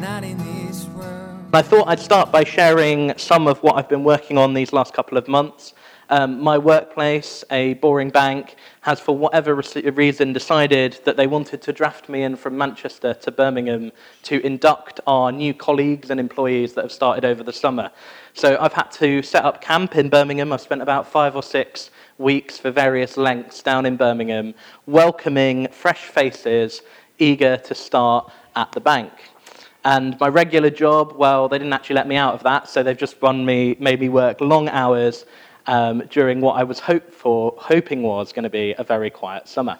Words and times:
not 0.03 0.23
in 0.23 0.37
this 0.37 0.85
world. 0.89 1.49
I 1.55 1.63
thought 1.63 1.89
I'd 1.89 1.99
start 1.99 2.31
by 2.31 2.45
sharing 2.45 3.17
some 3.17 3.49
of 3.49 3.63
what 3.63 3.77
I've 3.77 3.89
been 3.89 4.05
working 4.05 4.37
on 4.37 4.53
these 4.53 4.75
last 4.75 4.93
couple 4.93 5.17
of 5.17 5.29
months. 5.29 5.73
Um, 6.13 6.43
my 6.43 6.59
workplace, 6.59 7.45
a 7.53 7.75
boring 7.75 8.11
bank, 8.11 8.57
has 8.81 8.99
for 8.99 9.17
whatever 9.17 9.55
re- 9.55 9.91
reason 9.91 10.33
decided 10.33 10.99
that 11.05 11.17
they 11.17 11.29
wanted 11.29 11.63
to 11.63 11.73
draft 11.73 12.09
me 12.09 12.25
in 12.25 12.35
from 12.35 12.59
Manchester 12.59 13.15
to 13.15 13.31
Birmingham 13.31 13.93
to 14.25 14.45
induct 14.45 14.99
our 15.07 15.31
new 15.31 15.55
colleagues 15.55 16.11
and 16.11 16.19
employees 16.19 16.73
that 16.75 16.83
have 16.83 16.91
started 16.91 17.25
over 17.25 17.45
the 17.45 17.53
summer. 17.53 17.93
So 18.35 18.59
I've 18.61 18.73
had 18.73 18.91
to 18.93 19.23
set 19.23 19.45
up 19.45 19.61
camp 19.61 19.95
in 19.95 20.09
Birmingham. 20.09 20.53
I've 20.53 20.61
spent 20.61 20.83
about 20.83 21.07
five 21.07 21.37
or 21.37 21.45
six 21.45 21.93
weeks 22.19 22.59
for 22.59 22.73
various 22.73 23.17
lengths 23.17 23.63
down 23.63 23.87
in 23.87 23.97
Birmingham, 23.97 24.55
welcoming 24.87 25.69
fresh 25.69 26.07
faces 26.07 26.83
eager 27.19 27.57
to 27.57 27.75
start 27.75 28.33
at 28.57 28.73
the 28.73 28.81
bank. 28.81 29.13
And 29.85 30.19
my 30.19 30.27
regular 30.27 30.71
job, 30.71 31.13
well, 31.13 31.49
they 31.49 31.59
didn't 31.59 31.73
actually 31.73 31.95
let 31.95 32.09
me 32.09 32.17
out 32.17 32.35
of 32.35 32.43
that, 32.43 32.69
so 32.69 32.83
they've 32.83 32.99
just 32.99 33.17
run 33.23 33.47
me, 33.47 33.77
made 33.79 34.01
me 34.01 34.09
work 34.09 34.41
long 34.41 34.69
hours 34.69 35.25
um, 35.67 36.03
during 36.11 36.41
what 36.41 36.55
I 36.55 36.65
was 36.65 36.81
hope 36.81 37.13
for, 37.13 37.55
hoping 37.59 38.03
was 38.03 38.33
going 38.33 38.45
to 38.45 38.51
be 38.51 38.75
a 38.79 38.85
very 38.85 39.11
quiet 39.11 39.49
summer. 39.49 39.79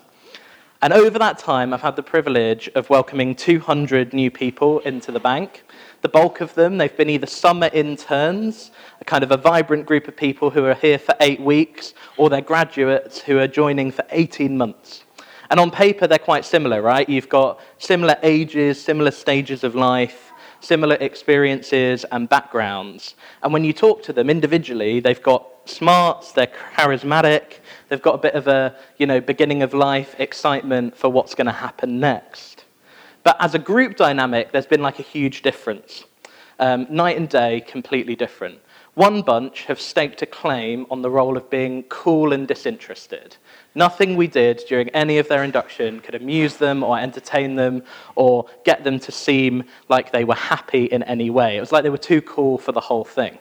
And 0.83 0.95
over 0.95 1.19
that 1.19 1.39
time, 1.39 1.75
I've 1.75 1.83
had 1.83 1.97
the 1.97 2.03
privilege 2.03 2.71
of 2.75 2.89
welcoming 2.89 3.35
200 3.35 4.15
new 4.15 4.31
people 4.31 4.79
into 4.81 5.13
the 5.13 5.21
bank. 5.21 5.63
The 6.01 6.09
bulk 6.09 6.41
of 6.41 6.55
them, 6.55 6.79
they've 6.79 6.97
been 6.97 7.11
either 7.11 7.27
summer 7.27 7.69
interns, 7.75 8.71
a 8.99 9.05
kind 9.05 9.23
of 9.23 9.31
a 9.31 9.37
vibrant 9.37 9.85
group 9.85 10.09
of 10.09 10.17
people 10.17 10.49
who 10.49 10.65
are 10.65 10.75
here 10.75 10.99
for 10.99 11.15
eight 11.21 11.41
weeks, 11.41 11.93
or 12.17 12.31
they're 12.31 12.41
graduates 12.41 13.21
who 13.21 13.39
are 13.39 13.47
joining 13.47 13.93
for 13.93 14.07
18 14.11 14.57
months. 14.57 15.05
And 15.51 15.61
on 15.61 15.71
paper, 15.71 16.07
they're 16.07 16.19
quite 16.19 16.47
similar, 16.47 16.81
right? 16.81 17.07
You've 17.07 17.29
got 17.29 17.61
similar 17.77 18.17
ages, 18.23 18.81
similar 18.81 19.11
stages 19.11 19.65
of 19.65 19.75
life, 19.75 20.30
similar 20.61 20.97
experiences 20.97 22.05
and 22.13 22.29
backgrounds. 22.29 23.15
And 23.43 23.53
when 23.53 23.65
you 23.65 23.73
talk 23.73 24.03
to 24.05 24.13
them 24.13 24.31
individually, 24.31 25.01
they've 25.01 25.23
got 25.23 25.47
smarts, 25.65 26.33
they're 26.33 26.53
charismatic, 26.77 27.59
they've 27.89 28.03
got 28.03 28.15
a 28.15 28.19
bit 28.19 28.35
of 28.35 28.47
a, 28.47 28.77
you 28.99 29.07
know, 29.07 29.21
beginning 29.21 29.63
of 29.63 29.75
life 29.75 30.15
excitement 30.19 30.97
for 30.97 31.09
what's 31.09 31.35
going 31.35 31.47
to 31.47 31.53
happen 31.53 32.01
next. 32.01 32.65
But 33.23 33.37
as 33.41 33.55
a 33.55 33.59
group 33.59 33.97
dynamic, 33.97 34.53
there's 34.53 34.67
been 34.67 34.83
like 34.83 34.99
a 34.99 35.03
huge 35.03 35.43
difference. 35.43 36.05
Um, 36.59 36.87
night 36.91 37.17
and 37.17 37.29
day, 37.29 37.63
completely 37.67 38.15
different. 38.15 38.61
One 38.95 39.23
bunch 39.23 39.67
have 39.67 39.81
staked 39.81 40.21
a 40.23 40.27
claim 40.27 40.85
on 40.91 41.03
the 41.03 41.11
role 41.11 41.37
of 41.37 41.49
being 41.49 41.85
cool 41.85 42.33
and 42.33 42.49
disinterested. 42.49 43.37
Nothing 43.75 44.17
we 44.17 44.27
did 44.27 44.63
during 44.69 44.89
any 44.89 45.19
of 45.19 45.29
their 45.29 45.45
induction 45.45 46.01
could 46.01 46.17
amuse 46.17 46.57
them 46.57 46.83
or 46.83 46.99
entertain 46.99 47.55
them 47.55 47.85
or 48.17 48.47
get 48.65 48.83
them 48.83 48.99
to 48.99 49.13
seem 49.13 49.65
like 49.89 50.11
they 50.11 50.25
were 50.25 50.35
happy 50.35 50.87
in 50.87 51.05
any 51.05 51.31
way. 51.31 51.57
It 51.57 51.61
was 51.61 51.71
like 51.71 51.85
they 51.85 51.91
were 51.91 51.99
too 51.99 52.21
cool 52.23 52.59
for 52.59 52.73
the 52.73 52.81
whole 52.81 53.05
thing. 53.05 53.39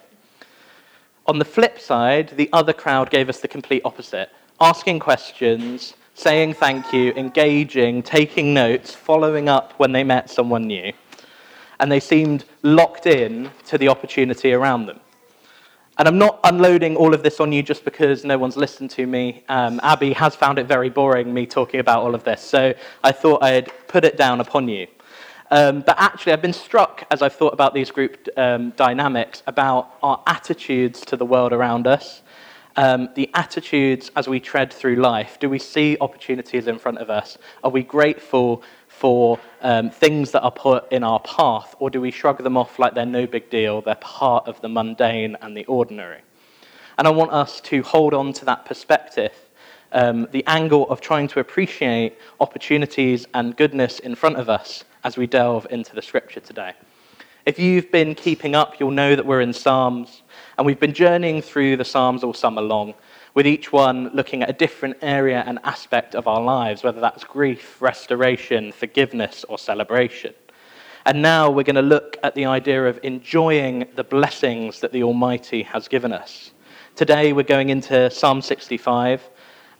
On 1.25 1.39
the 1.39 1.45
flip 1.45 1.79
side, 1.79 2.29
the 2.37 2.49
other 2.53 2.73
crowd 2.73 3.09
gave 3.09 3.27
us 3.27 3.39
the 3.39 3.47
complete 3.47 3.81
opposite 3.83 4.29
asking 4.61 4.99
questions, 4.99 5.93
saying 6.15 6.53
thank 6.53 6.91
you, 6.91 7.11
engaging, 7.13 8.03
taking 8.03 8.53
notes, 8.53 8.93
following 8.93 9.47
up 9.47 9.73
when 9.77 9.93
they 9.93 10.03
met 10.03 10.29
someone 10.29 10.67
new. 10.67 10.91
And 11.79 11.91
they 11.91 12.01
seemed 12.01 12.43
locked 12.61 13.05
in 13.05 13.49
to 13.67 13.77
the 13.77 13.87
opportunity 13.87 14.51
around 14.51 14.85
them. 14.85 14.99
And 15.99 16.07
I'm 16.07 16.17
not 16.17 16.39
unloading 16.45 16.95
all 16.95 17.13
of 17.13 17.23
this 17.23 17.41
on 17.41 17.51
you 17.51 17.61
just 17.61 17.83
because 17.83 18.23
no 18.23 18.37
one's 18.37 18.55
listened 18.55 18.89
to 18.91 19.05
me. 19.05 19.43
Um, 19.49 19.81
Abby 19.83 20.13
has 20.13 20.33
found 20.33 20.57
it 20.57 20.65
very 20.65 20.89
boring, 20.89 21.33
me 21.33 21.45
talking 21.45 21.81
about 21.81 22.03
all 22.03 22.15
of 22.15 22.23
this. 22.23 22.41
So 22.41 22.73
I 23.03 23.11
thought 23.11 23.43
I'd 23.43 23.69
put 23.89 24.05
it 24.05 24.15
down 24.15 24.39
upon 24.39 24.69
you. 24.69 24.87
Um, 25.51 25.81
but 25.81 25.99
actually, 25.99 26.31
I've 26.31 26.41
been 26.41 26.53
struck 26.53 27.05
as 27.11 27.21
I've 27.21 27.33
thought 27.33 27.53
about 27.53 27.73
these 27.73 27.91
group 27.91 28.29
um, 28.37 28.69
dynamics 28.77 29.43
about 29.45 29.95
our 30.01 30.23
attitudes 30.25 31.01
to 31.01 31.17
the 31.17 31.25
world 31.25 31.51
around 31.51 31.85
us, 31.85 32.21
um, 32.77 33.09
the 33.15 33.29
attitudes 33.33 34.09
as 34.15 34.29
we 34.29 34.39
tread 34.39 34.71
through 34.71 34.95
life. 34.95 35.37
Do 35.37 35.49
we 35.49 35.59
see 35.59 35.97
opportunities 35.99 36.67
in 36.67 36.79
front 36.79 36.99
of 36.99 37.09
us? 37.09 37.37
Are 37.61 37.71
we 37.71 37.83
grateful 37.83 38.63
for 38.99 39.39
um, 39.61 39.89
things 39.89 40.31
that 40.31 40.41
are 40.41 40.51
put 40.51 40.91
in 40.91 41.05
our 41.05 41.21
path, 41.21 41.73
or 41.79 41.89
do 41.89 42.01
we 42.01 42.11
shrug 42.11 42.43
them 42.43 42.57
off 42.57 42.79
like 42.79 42.95
they're 42.95 43.05
no 43.05 43.25
big 43.25 43.49
deal? 43.49 43.79
They're 43.79 43.95
part 43.95 44.45
of 44.45 44.59
the 44.59 44.67
mundane 44.67 45.37
and 45.41 45.55
the 45.55 45.63
ordinary. 45.65 46.19
And 46.97 47.07
I 47.07 47.11
want 47.11 47.31
us 47.31 47.61
to 47.61 47.81
hold 47.81 48.13
on 48.13 48.33
to 48.33 48.45
that 48.45 48.65
perspective. 48.65 49.31
Um, 49.93 50.27
the 50.31 50.43
angle 50.47 50.89
of 50.89 50.99
trying 50.99 51.29
to 51.29 51.39
appreciate 51.39 52.17
opportunities 52.41 53.25
and 53.33 53.55
goodness 53.55 53.99
in 53.99 54.15
front 54.15 54.35
of 54.35 54.49
us 54.49 54.83
as 55.05 55.15
we 55.15 55.27
delve 55.27 55.65
into 55.69 55.95
the 55.95 56.01
scripture 56.01 56.41
today. 56.41 56.73
If 57.45 57.57
you've 57.57 57.89
been 57.89 58.15
keeping 58.15 58.53
up, 58.53 58.81
you'll 58.81 58.91
know 58.91 59.15
that 59.15 59.25
we're 59.25 59.39
in 59.39 59.53
Psalms, 59.53 60.23
and 60.57 60.65
we've 60.65 60.79
been 60.79 60.93
journeying 60.93 61.41
through 61.41 61.77
the 61.77 61.85
Psalms 61.85 62.21
all 62.21 62.33
summer 62.33 62.61
long, 62.61 62.93
with 63.33 63.45
each 63.47 63.71
one 63.71 64.09
looking 64.13 64.43
at 64.43 64.49
a 64.49 64.53
different 64.53 64.97
area 65.01 65.43
and 65.45 65.59
aspect 65.63 66.15
of 66.15 66.27
our 66.27 66.41
lives, 66.41 66.83
whether 66.83 66.99
that's 66.99 67.23
grief, 67.23 67.81
restoration, 67.81 68.71
forgiveness, 68.71 69.45
or 69.47 69.57
celebration. 69.57 70.33
And 71.05 71.21
now 71.21 71.49
we're 71.49 71.63
going 71.63 71.75
to 71.75 71.81
look 71.81 72.17
at 72.23 72.35
the 72.35 72.45
idea 72.45 72.85
of 72.85 72.99
enjoying 73.03 73.87
the 73.95 74.03
blessings 74.03 74.79
that 74.81 74.91
the 74.91 75.03
Almighty 75.03 75.63
has 75.63 75.87
given 75.87 76.11
us. 76.11 76.51
Today 76.95 77.33
we're 77.33 77.43
going 77.43 77.69
into 77.69 78.09
Psalm 78.11 78.41
65. 78.41 79.29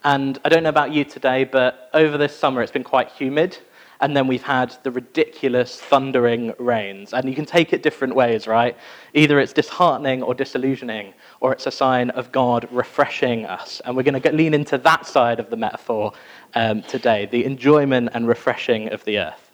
And 0.04 0.40
I 0.46 0.50
don't 0.50 0.64
know 0.64 0.70
about 0.70 0.94
you 0.94 1.04
today, 1.04 1.44
but 1.44 1.90
over 1.94 2.18
this 2.18 2.36
summer 2.36 2.62
it's 2.62 2.72
been 2.72 2.84
quite 2.84 3.10
humid 3.10 3.58
and 4.02 4.16
then 4.16 4.28
we've 4.28 4.44
had 4.44 4.76
the 4.84 4.92
ridiculous 4.92 5.80
thundering 5.80 6.54
rains. 6.58 7.14
And 7.14 7.28
you 7.28 7.36
can 7.36 7.46
take 7.46 7.74
it 7.74 7.84
different 7.84 8.16
ways, 8.16 8.48
right? 8.48 8.78
Either 9.14 9.40
it's 9.40 9.52
disheartening 9.52 10.24
or 10.24 10.34
disillusioning, 10.34 11.14
or 11.42 11.52
it's 11.52 11.68
a 11.68 11.72
sign 11.72 12.10
of 12.12 12.32
God 12.32 12.68
refreshing 12.72 13.46
us. 13.46 13.82
And 13.84 13.98
we're 13.98 14.04
going 14.04 14.22
to 14.22 14.32
lean 14.32 14.54
into 14.54 14.78
that 14.78 15.06
side 15.06 15.40
of 15.40 15.50
the 15.50 15.58
metaphor 15.58 16.14
um, 16.56 16.82
today 16.84 17.26
the 17.26 17.44
enjoyment 17.44 18.10
and 18.14 18.28
refreshing 18.28 18.90
of 18.94 19.04
the 19.04 19.20
earth. 19.20 19.52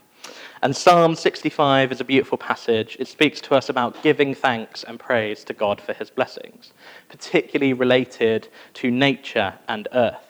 And 0.61 0.75
Psalm 0.75 1.15
65 1.15 1.91
is 1.91 2.01
a 2.01 2.03
beautiful 2.03 2.37
passage. 2.37 2.97
It 2.99 3.07
speaks 3.07 3.41
to 3.41 3.55
us 3.55 3.69
about 3.69 4.01
giving 4.01 4.33
thanks 4.33 4.83
and 4.83 4.99
praise 4.99 5.43
to 5.43 5.53
God 5.53 5.81
for 5.81 5.93
his 5.93 6.09
blessings, 6.09 6.71
particularly 7.09 7.73
related 7.73 8.47
to 8.75 8.89
nature 8.89 9.53
and 9.67 9.87
earth. 9.91 10.24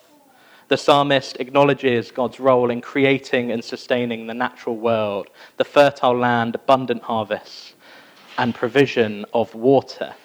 The 0.68 0.78
psalmist 0.78 1.38
acknowledges 1.40 2.10
God's 2.10 2.40
role 2.40 2.72
in 2.72 2.82
creating 2.82 3.52
and 3.52 3.64
sustaining 3.64 4.26
the 4.26 4.34
natural 4.34 4.76
world, 4.76 5.28
the 5.58 5.64
fertile 5.64 6.18
land, 6.18 6.56
abundant 6.56 7.04
harvests, 7.04 7.76
and 8.40 8.56
provision 8.56 9.26
of 9.32 9.54
water. 9.54 10.16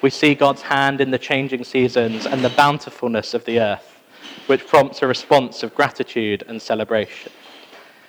We 0.00 0.08
see 0.08 0.34
God's 0.34 0.62
hand 0.62 1.02
in 1.02 1.10
the 1.10 1.18
changing 1.18 1.64
seasons 1.64 2.24
and 2.24 2.42
the 2.42 2.48
bountifulness 2.48 3.34
of 3.34 3.44
the 3.44 3.60
earth, 3.60 4.00
which 4.46 4.66
prompts 4.66 5.02
a 5.02 5.06
response 5.06 5.62
of 5.62 5.74
gratitude 5.74 6.44
and 6.48 6.60
celebration. 6.60 7.30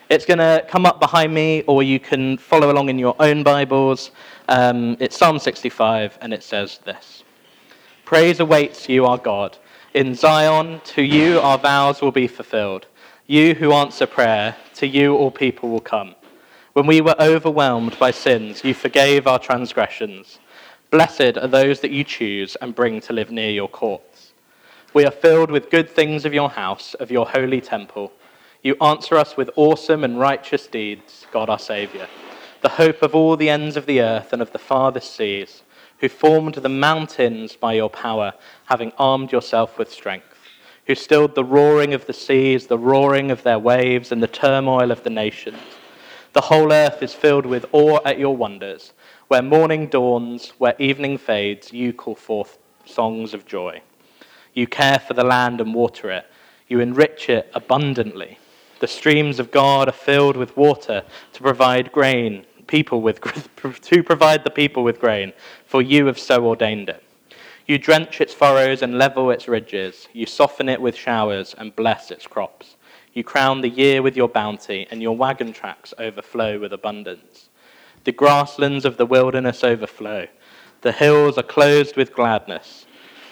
It's 0.09 0.25
going 0.25 0.37
to 0.37 0.65
come 0.69 0.85
up 0.85 1.01
behind 1.01 1.33
me, 1.33 1.63
or 1.63 1.83
you 1.83 1.99
can 1.99 2.37
follow 2.37 2.71
along 2.71 2.87
in 2.87 2.97
your 2.97 3.17
own 3.19 3.43
Bibles. 3.43 4.11
Um, 4.47 4.95
it's 5.01 5.17
Psalm 5.17 5.39
65, 5.39 6.19
and 6.21 6.33
it 6.33 6.41
says 6.41 6.79
this 6.85 7.23
Praise 8.05 8.39
awaits 8.39 8.87
you, 8.87 9.05
our 9.05 9.17
God 9.17 9.57
in 9.93 10.15
Zion, 10.15 10.81
to 10.85 11.03
you 11.03 11.39
our 11.39 11.57
vows 11.57 12.01
will 12.01 12.11
be 12.11 12.27
fulfilled. 12.27 12.87
You 13.27 13.53
who 13.53 13.73
answer 13.73 14.07
prayer, 14.07 14.55
to 14.75 14.87
you 14.87 15.15
all 15.15 15.29
people 15.29 15.69
will 15.69 15.79
come. 15.79 16.15
When 16.73 16.87
we 16.87 16.99
were 16.99 17.15
overwhelmed 17.19 17.99
by 17.99 18.09
sins, 18.09 18.63
you 18.63 18.73
forgave 18.73 19.27
our 19.27 19.37
transgressions. 19.37 20.39
Blessed 20.89 21.37
are 21.37 21.47
those 21.47 21.79
that 21.81 21.91
you 21.91 22.03
choose 22.03 22.55
and 22.55 22.73
bring 22.73 23.01
to 23.01 23.13
live 23.13 23.29
near 23.29 23.51
your 23.51 23.67
courts. 23.67 24.33
We 24.95 25.05
are 25.05 25.11
filled 25.11 25.51
with 25.51 25.69
good 25.69 25.89
things 25.89 26.25
of 26.25 26.33
your 26.33 26.49
house, 26.49 26.95
of 26.95 27.11
your 27.11 27.27
holy 27.27 27.61
temple. 27.61 28.11
You 28.63 28.75
answer 28.81 29.15
us 29.15 29.37
with 29.37 29.51
awesome 29.55 30.03
and 30.03 30.19
righteous 30.19 30.65
deeds, 30.65 31.27
God 31.31 31.49
our 31.49 31.59
Saviour, 31.59 32.07
the 32.61 32.69
hope 32.69 33.03
of 33.03 33.13
all 33.13 33.37
the 33.37 33.49
ends 33.49 33.77
of 33.77 33.85
the 33.85 34.01
earth 34.01 34.33
and 34.33 34.41
of 34.41 34.51
the 34.53 34.59
farthest 34.59 35.15
seas 35.15 35.61
who 35.99 36.09
formed 36.09 36.55
the 36.55 36.69
mountains 36.69 37.55
by 37.55 37.73
your 37.73 37.89
power, 37.89 38.33
having 38.65 38.91
armed 38.97 39.31
yourself 39.31 39.77
with 39.77 39.91
strength, 39.91 40.37
who 40.87 40.95
stilled 40.95 41.35
the 41.35 41.43
roaring 41.43 41.93
of 41.93 42.05
the 42.05 42.13
seas, 42.13 42.67
the 42.67 42.77
roaring 42.77 43.31
of 43.31 43.43
their 43.43 43.59
waves, 43.59 44.11
and 44.11 44.21
the 44.21 44.27
turmoil 44.27 44.91
of 44.91 45.03
the 45.03 45.09
nations. 45.09 45.59
The 46.33 46.41
whole 46.41 46.73
earth 46.73 47.03
is 47.03 47.13
filled 47.13 47.45
with 47.45 47.65
awe 47.71 47.99
at 48.05 48.19
your 48.19 48.35
wonders. 48.35 48.93
Where 49.27 49.41
morning 49.41 49.87
dawns, 49.87 50.53
where 50.57 50.75
evening 50.79 51.17
fades, 51.17 51.71
you 51.71 51.93
call 51.93 52.15
forth 52.15 52.57
songs 52.85 53.33
of 53.33 53.45
joy. 53.45 53.81
You 54.53 54.67
care 54.67 54.99
for 54.99 55.13
the 55.13 55.23
land 55.23 55.61
and 55.61 55.73
water 55.73 56.11
it. 56.11 56.25
You 56.67 56.79
enrich 56.79 57.29
it 57.29 57.51
abundantly. 57.53 58.39
The 58.79 58.87
streams 58.87 59.39
of 59.39 59.51
God 59.51 59.87
are 59.87 59.93
filled 59.93 60.35
with 60.35 60.57
water 60.57 61.03
to 61.33 61.41
provide 61.41 61.91
grain, 61.91 62.45
people 62.73 63.03
with 63.03 63.21
to 63.81 64.01
provide 64.01 64.43
the 64.43 64.49
people 64.49 64.83
with 64.83 64.99
grain, 64.99 65.31
for 65.67 65.79
you 65.79 66.07
have 66.07 66.17
so 66.17 66.43
ordained 66.47 66.89
it. 66.89 67.03
You 67.67 67.77
drench 67.77 68.19
its 68.19 68.33
furrows 68.33 68.81
and 68.81 68.97
level 68.97 69.29
its 69.29 69.47
ridges. 69.47 70.07
You 70.11 70.25
soften 70.25 70.67
it 70.67 70.81
with 70.81 70.95
showers 70.95 71.53
and 71.55 71.75
bless 71.75 72.09
its 72.09 72.25
crops. 72.25 72.75
You 73.13 73.23
crown 73.23 73.61
the 73.61 73.69
year 73.69 74.01
with 74.01 74.17
your 74.17 74.27
bounty, 74.27 74.87
and 74.89 75.03
your 75.03 75.15
wagon 75.15 75.53
tracks 75.53 75.93
overflow 75.99 76.59
with 76.59 76.73
abundance. 76.73 77.49
The 78.05 78.11
grasslands 78.11 78.85
of 78.85 78.97
the 78.97 79.05
wilderness 79.05 79.63
overflow. 79.63 80.25
The 80.81 80.93
hills 80.93 81.37
are 81.37 81.43
clothed 81.43 81.95
with 81.95 82.15
gladness. 82.15 82.87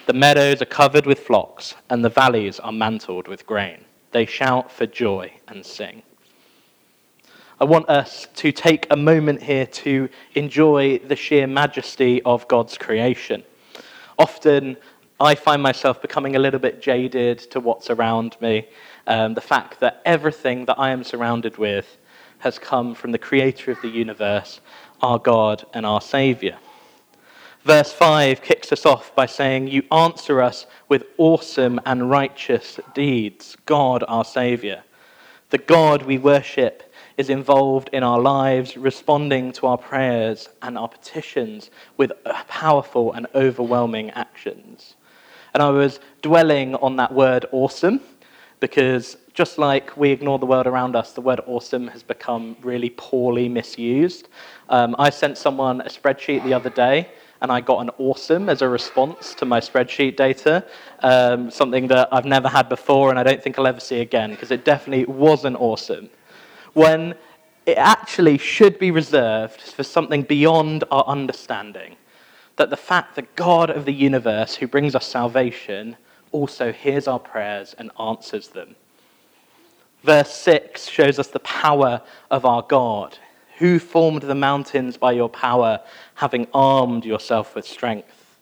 The 0.05 0.13
meadows 0.13 0.61
are 0.61 0.77
covered 0.79 1.07
with 1.07 1.19
flocks, 1.19 1.73
and 1.89 2.05
the 2.05 2.09
valleys 2.09 2.59
are 2.59 2.71
mantled 2.71 3.27
with 3.27 3.47
grain. 3.47 3.85
They 4.11 4.27
shout 4.27 4.71
for 4.71 4.85
joy 4.85 5.33
and 5.47 5.65
sing. 5.65 6.03
I 7.61 7.65
want 7.65 7.89
us 7.89 8.27
to 8.37 8.51
take 8.51 8.87
a 8.89 8.97
moment 8.97 9.43
here 9.43 9.67
to 9.67 10.09
enjoy 10.33 10.97
the 10.97 11.15
sheer 11.15 11.45
majesty 11.45 12.19
of 12.23 12.47
God's 12.47 12.75
creation. 12.75 13.43
Often, 14.17 14.77
I 15.19 15.35
find 15.35 15.61
myself 15.61 16.01
becoming 16.01 16.35
a 16.35 16.39
little 16.39 16.59
bit 16.59 16.81
jaded 16.81 17.37
to 17.51 17.59
what's 17.59 17.91
around 17.91 18.35
me. 18.41 18.67
Um, 19.05 19.35
the 19.35 19.41
fact 19.41 19.79
that 19.79 20.01
everything 20.05 20.65
that 20.65 20.79
I 20.79 20.89
am 20.89 21.03
surrounded 21.03 21.59
with 21.59 21.99
has 22.39 22.57
come 22.57 22.95
from 22.95 23.11
the 23.11 23.19
creator 23.19 23.69
of 23.69 23.79
the 23.83 23.89
universe, 23.89 24.59
our 25.03 25.19
God 25.19 25.63
and 25.75 25.85
our 25.85 26.01
Saviour. 26.01 26.57
Verse 27.63 27.93
5 27.93 28.41
kicks 28.41 28.71
us 28.71 28.87
off 28.87 29.13
by 29.13 29.27
saying, 29.27 29.67
You 29.67 29.83
answer 29.91 30.41
us 30.41 30.65
with 30.89 31.03
awesome 31.19 31.79
and 31.85 32.09
righteous 32.09 32.79
deeds, 32.95 33.55
God 33.67 34.03
our 34.07 34.25
Saviour. 34.25 34.81
The 35.51 35.59
God 35.59 36.03
we 36.03 36.17
worship 36.17 36.90
is 37.21 37.29
involved 37.29 37.87
in 37.93 38.01
our 38.01 38.19
lives, 38.19 38.75
responding 38.75 39.51
to 39.51 39.67
our 39.67 39.77
prayers 39.77 40.49
and 40.63 40.75
our 40.75 40.89
petitions 40.89 41.69
with 41.95 42.11
powerful 42.47 43.13
and 43.13 43.27
overwhelming 43.35 44.09
actions. 44.25 44.95
And 45.53 45.61
I 45.61 45.69
was 45.69 45.99
dwelling 46.23 46.73
on 46.75 46.95
that 46.95 47.13
word 47.13 47.45
awesome 47.51 48.01
because 48.59 49.17
just 49.35 49.59
like 49.59 49.95
we 49.95 50.09
ignore 50.09 50.39
the 50.39 50.47
world 50.47 50.65
around 50.65 50.95
us, 50.95 51.11
the 51.13 51.21
word 51.21 51.41
awesome 51.45 51.87
has 51.89 52.01
become 52.01 52.57
really 52.63 52.89
poorly 52.89 53.47
misused. 53.47 54.27
Um, 54.69 54.95
I 54.97 55.11
sent 55.11 55.37
someone 55.37 55.81
a 55.81 55.89
spreadsheet 55.89 56.43
the 56.43 56.55
other 56.55 56.71
day 56.71 57.07
and 57.41 57.51
I 57.51 57.61
got 57.61 57.81
an 57.81 57.91
awesome 57.99 58.49
as 58.49 58.63
a 58.63 58.67
response 58.67 59.35
to 59.35 59.45
my 59.45 59.59
spreadsheet 59.59 60.15
data, 60.15 60.65
um, 61.03 61.51
something 61.51 61.87
that 61.89 62.09
I've 62.11 62.25
never 62.25 62.47
had 62.47 62.67
before 62.67 63.11
and 63.11 63.19
I 63.19 63.23
don't 63.23 63.43
think 63.43 63.59
I'll 63.59 63.67
ever 63.67 63.79
see 63.79 63.99
again 63.99 64.31
because 64.31 64.49
it 64.49 64.65
definitely 64.65 65.05
wasn't 65.05 65.57
awesome. 65.57 66.09
When 66.73 67.15
it 67.65 67.77
actually 67.77 68.37
should 68.37 68.79
be 68.79 68.91
reserved 68.91 69.61
for 69.61 69.83
something 69.83 70.23
beyond 70.23 70.83
our 70.91 71.03
understanding. 71.05 71.95
That 72.55 72.69
the 72.69 72.77
fact 72.77 73.15
that 73.15 73.35
God 73.35 73.69
of 73.69 73.85
the 73.85 73.93
universe, 73.93 74.55
who 74.55 74.67
brings 74.67 74.95
us 74.95 75.05
salvation, 75.05 75.97
also 76.31 76.71
hears 76.71 77.07
our 77.07 77.19
prayers 77.19 77.75
and 77.77 77.91
answers 77.99 78.49
them. 78.49 78.75
Verse 80.03 80.33
6 80.33 80.87
shows 80.87 81.19
us 81.19 81.27
the 81.27 81.39
power 81.39 82.01
of 82.31 82.45
our 82.45 82.63
God. 82.63 83.17
Who 83.59 83.77
formed 83.77 84.23
the 84.23 84.35
mountains 84.35 84.97
by 84.97 85.11
your 85.11 85.29
power, 85.29 85.81
having 86.15 86.47
armed 86.53 87.05
yourself 87.05 87.53
with 87.53 87.67
strength? 87.67 88.37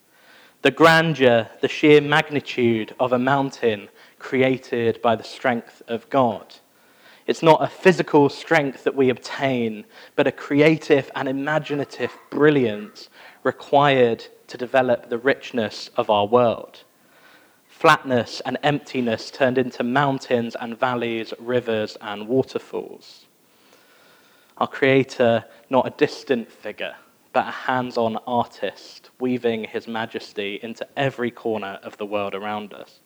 The 0.62 0.72
grandeur, 0.72 1.50
the 1.62 1.68
sheer 1.68 2.00
magnitude 2.00 2.96
of 3.00 3.12
a 3.12 3.20
mountain 3.20 3.90
created 4.18 5.02
by 5.02 5.16
the 5.16 5.24
strength 5.24 5.82
of 5.88 6.10
God. 6.10 6.56
It's 7.30 7.44
not 7.44 7.62
a 7.62 7.68
physical 7.68 8.28
strength 8.28 8.86
that 8.86 8.96
we 8.96 9.12
obtain, 9.12 9.86
but 10.16 10.26
a 10.26 10.32
creative 10.32 11.12
and 11.14 11.30
imaginative 11.30 12.12
brilliance 12.32 13.08
required 13.44 14.26
to 14.48 14.58
develop 14.58 15.10
the 15.10 15.20
richness 15.20 15.92
of 15.96 16.10
our 16.10 16.26
world 16.26 16.84
flatness 17.68 18.42
and 18.48 18.58
emptiness 18.64 19.30
turned 19.30 19.60
into 19.60 19.84
mountains 19.84 20.56
and 20.60 20.78
valleys, 20.78 21.32
rivers 21.40 21.98
and 22.02 22.28
waterfalls. 22.28 23.26
Our 24.58 24.68
Creator, 24.68 25.46
not 25.70 25.86
a 25.86 25.92
distant 25.92 26.52
figure, 26.52 26.96
but 27.32 27.48
a 27.48 27.52
hands 27.52 27.96
on 27.96 28.18
artist, 28.26 29.12
weaving 29.20 29.66
his 29.66 29.88
majesty 29.88 30.60
into 30.64 30.86
every 30.98 31.30
corner 31.30 31.80
of 31.84 31.96
the 31.98 32.08
world 32.08 32.34
around 32.34 32.74
us. 32.74 33.00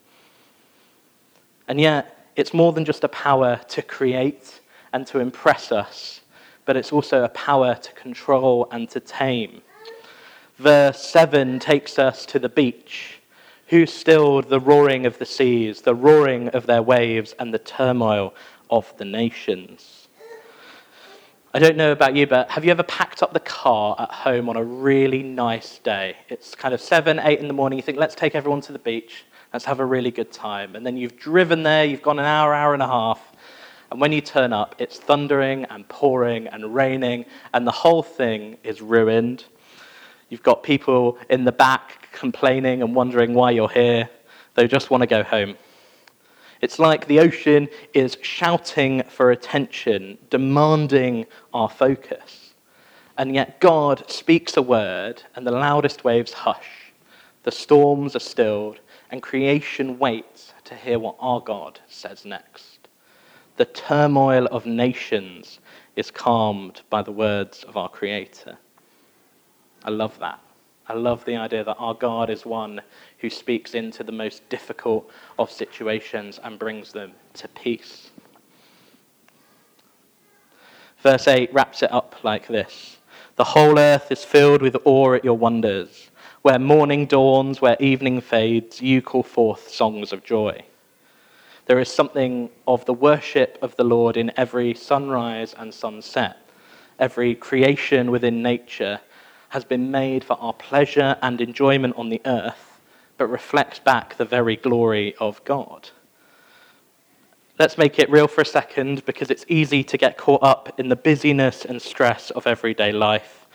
And 1.68 1.80
yet, 1.80 2.23
it's 2.35 2.53
more 2.53 2.74
than 2.74 2.85
just 2.85 3.03
a 3.03 3.09
power 3.09 3.59
to 3.69 3.81
create 3.81 4.59
and 4.91 5.06
to 5.07 5.19
impress 5.19 5.71
us, 5.71 6.21
but 6.65 6.75
it's 6.75 6.91
also 6.91 7.24
a 7.24 7.30
power 7.30 7.75
to 7.75 7.94
control 7.94 8.68
and 8.71 8.89
to 8.89 9.00
tame. 9.00 9.62
Verse 10.57 11.03
7 11.03 11.59
takes 11.59 11.97
us 11.97 12.25
to 12.27 12.39
the 12.39 12.50
beach 12.50 13.19
who 13.68 13.85
stilled 13.85 14.50
the 14.50 14.59
roaring 14.59 15.06
of 15.06 15.18
the 15.18 15.25
seas, 15.25 15.81
the 15.81 15.95
roaring 15.95 16.50
of 16.50 16.68
their 16.68 16.81
waves, 16.81 17.33
and 17.39 17.53
the 17.53 17.59
turmoil 17.59 18.33
of 18.69 18.95
the 18.97 19.06
nations? 19.06 20.02
I 21.55 21.59
don't 21.59 21.77
know 21.77 21.91
about 21.91 22.15
you, 22.15 22.25
but 22.25 22.50
have 22.50 22.65
you 22.65 22.71
ever 22.71 22.81
packed 22.81 23.21
up 23.21 23.31
the 23.31 23.39
car 23.39 23.95
at 24.00 24.09
home 24.09 24.50
on 24.50 24.57
a 24.57 24.63
really 24.63 25.21
nice 25.21 25.77
day? 25.77 26.15
It's 26.27 26.55
kind 26.55 26.73
of 26.73 26.81
seven, 26.81 27.19
eight 27.19 27.41
in 27.41 27.47
the 27.47 27.53
morning. 27.53 27.77
You 27.77 27.83
think, 27.83 28.00
let's 28.00 28.15
take 28.15 28.33
everyone 28.33 28.61
to 28.61 28.71
the 28.73 28.79
beach. 28.79 29.25
Let's 29.53 29.63
have 29.65 29.79
a 29.79 29.85
really 29.85 30.09
good 30.09 30.31
time. 30.31 30.75
And 30.75 30.83
then 30.83 30.97
you've 30.97 31.15
driven 31.15 31.61
there, 31.61 31.85
you've 31.85 32.01
gone 32.01 32.17
an 32.17 32.25
hour, 32.25 32.55
hour 32.55 32.73
and 32.73 32.81
a 32.81 32.88
half. 32.88 33.21
And 33.91 34.01
when 34.01 34.11
you 34.11 34.19
turn 34.19 34.51
up, 34.51 34.73
it's 34.79 34.97
thundering 34.97 35.65
and 35.65 35.88
pouring 35.88 36.47
and 36.47 36.73
raining, 36.73 37.25
and 37.53 37.67
the 37.67 37.71
whole 37.71 38.01
thing 38.01 38.57
is 38.63 38.81
ruined. 38.81 39.45
You've 40.29 40.41
got 40.41 40.63
people 40.63 41.19
in 41.29 41.44
the 41.44 41.51
back 41.51 42.11
complaining 42.13 42.81
and 42.81 42.95
wondering 42.95 43.35
why 43.35 43.51
you're 43.51 43.69
here. 43.69 44.09
They 44.55 44.67
just 44.67 44.89
want 44.89 45.01
to 45.01 45.07
go 45.07 45.21
home. 45.21 45.55
It's 46.63 46.80
like 46.80 47.07
the 47.07 47.19
ocean 47.19 47.68
is 47.94 48.18
shouting 48.21 49.04
for 49.10 49.31
attention, 49.31 50.18
demanding 50.30 51.25
our 51.54 51.68
focus. 51.68 52.54
And 53.18 53.36
yet 53.36 53.60
God 53.60 54.10
speaks 54.10 54.56
a 54.56 54.62
word, 54.62 55.21
and 55.36 55.45
the 55.45 55.51
loudest 55.51 56.06
waves 56.06 56.31
hush. 56.31 56.94
The 57.44 57.51
storms 57.51 58.15
are 58.15 58.19
stilled, 58.19 58.79
and 59.12 59.22
creation 59.22 60.00
waits 60.00 60.53
to 60.63 60.74
hear 60.74 61.00
what 61.00 61.17
our 61.20 61.41
God 61.41 61.82
says 61.89 62.24
next. 62.24 62.88
The 63.58 63.65
turmoil 63.65 64.46
of 64.46 64.65
nations 64.65 65.60
is 65.98 66.12
calmed 66.12 66.79
by 66.89 67.01
the 67.01 67.12
words 67.12 67.65
of 67.65 67.75
our 67.75 67.89
Creator. 67.89 68.58
I 69.84 69.89
love 69.89 70.17
that. 70.20 70.39
I 70.88 70.94
love 70.94 71.24
the 71.24 71.38
idea 71.38 71.63
that 71.63 71.78
our 71.80 71.94
God 71.94 72.30
is 72.30 72.46
one 72.46 72.82
who 73.20 73.30
speaks 73.30 73.74
into 73.74 74.04
the 74.04 74.12
most 74.12 74.48
difficult 74.50 75.10
of 75.40 75.50
situations 75.50 76.40
and 76.44 76.60
brings 76.60 76.92
them 76.92 77.13
to 77.36 77.48
peace. 77.48 78.10
Verse 81.00 81.28
8 81.28 81.54
wraps 81.54 81.84
it 81.84 81.92
up 81.92 82.24
like 82.24 82.48
this 82.48 82.98
The 83.38 83.44
whole 83.44 83.80
earth 83.80 84.12
is 84.12 84.25
filled 84.25 84.62
with 84.62 84.75
awe 84.84 85.13
at 85.13 85.24
your 85.24 85.38
wonders. 85.38 86.10
Where 86.42 86.60
morning 86.60 87.06
dawns, 87.06 87.62
where 87.62 87.78
evening 87.80 88.20
fades, 88.20 88.82
you 88.82 89.02
call 89.02 89.24
forth 89.24 89.70
songs 89.70 90.12
of 90.12 90.25
joy. 90.25 90.66
There 91.68 91.80
is 91.80 91.88
something 91.88 92.50
of 92.68 92.84
the 92.84 92.94
worship 92.94 93.58
of 93.62 93.78
the 93.78 93.86
Lord 93.86 94.18
in 94.18 94.34
every 94.36 94.74
sunrise 94.74 95.56
and 95.58 95.74
sunset, 95.74 96.38
every 97.00 97.36
creation 97.36 98.12
within 98.12 98.42
nature 98.42 99.00
has 99.53 99.63
been 99.63 99.91
made 99.91 100.24
for 100.24 100.36
our 100.41 100.51
pleasure 100.51 101.15
and 101.22 101.39
enjoyment 101.39 101.95
on 101.95 102.10
the 102.10 102.19
earth, 102.25 102.81
but 103.19 103.27
reflects 103.27 103.77
back 103.77 104.17
the 104.17 104.25
very 104.25 104.55
glory 104.55 105.13
of 105.19 105.43
God. 105.43 105.91
Let's 107.60 107.77
make 107.77 108.00
it 108.00 108.10
real 108.10 108.27
for 108.27 108.41
a 108.41 108.45
second 108.45 109.05
because 109.05 109.29
it's 109.29 109.45
easy 109.48 109.83
to 109.83 109.95
get 109.95 110.17
caught 110.17 110.41
up 110.41 110.79
in 110.79 110.89
the 110.89 110.95
busyness 110.95 111.65
and 111.65 111.79
stress 111.79 112.31
of 112.31 112.48
everyday 112.48 112.91
life. 112.91 113.45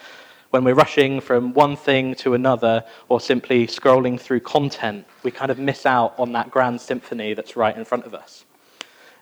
When 0.51 0.63
we're 0.63 0.75
rushing 0.75 1.21
from 1.21 1.53
one 1.53 1.75
thing 1.75 2.15
to 2.23 2.35
another 2.35 2.85
or 3.09 3.21
simply 3.21 3.67
scrolling 3.67 4.21
through 4.21 4.41
content, 4.43 5.05
we 5.25 5.33
kind 5.33 5.51
of 5.51 5.59
miss 5.59 5.85
out 5.85 6.15
on 6.17 6.31
that 6.31 6.49
grand 6.49 6.81
symphony 6.81 7.35
that's 7.35 7.57
right 7.57 7.77
in 7.77 7.85
front 7.85 8.05
of 8.05 8.15
us 8.15 8.45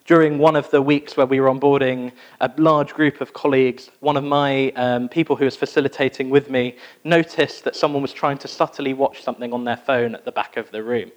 during 0.07 0.39
one 0.39 0.55
of 0.55 0.71
the 0.71 0.81
weeks 0.81 1.17
where 1.17 1.27
we 1.27 1.41
were 1.41 1.49
onboarding 1.49 2.13
a 2.41 2.51
large 2.59 2.95
group 2.95 3.21
of 3.21 3.33
colleagues, 3.33 3.91
one 4.01 4.17
of 4.17 4.23
my 4.23 4.71
um, 4.73 5.09
people 5.09 5.35
who 5.35 5.45
was 5.45 5.57
facilitating 5.57 6.31
with 6.31 6.49
me 6.49 6.77
noticed 7.03 7.65
that 7.65 7.75
someone 7.75 8.03
was 8.03 8.13
trying 8.13 8.39
to 8.39 8.49
subtly 8.49 8.95
watch 8.95 9.23
something 9.23 9.53
on 9.53 9.65
their 9.65 9.77
phone 9.77 10.15
at 10.15 10.25
the 10.25 10.31
back 10.31 10.57
of 10.57 10.71
the 10.71 10.83
room. 10.83 11.11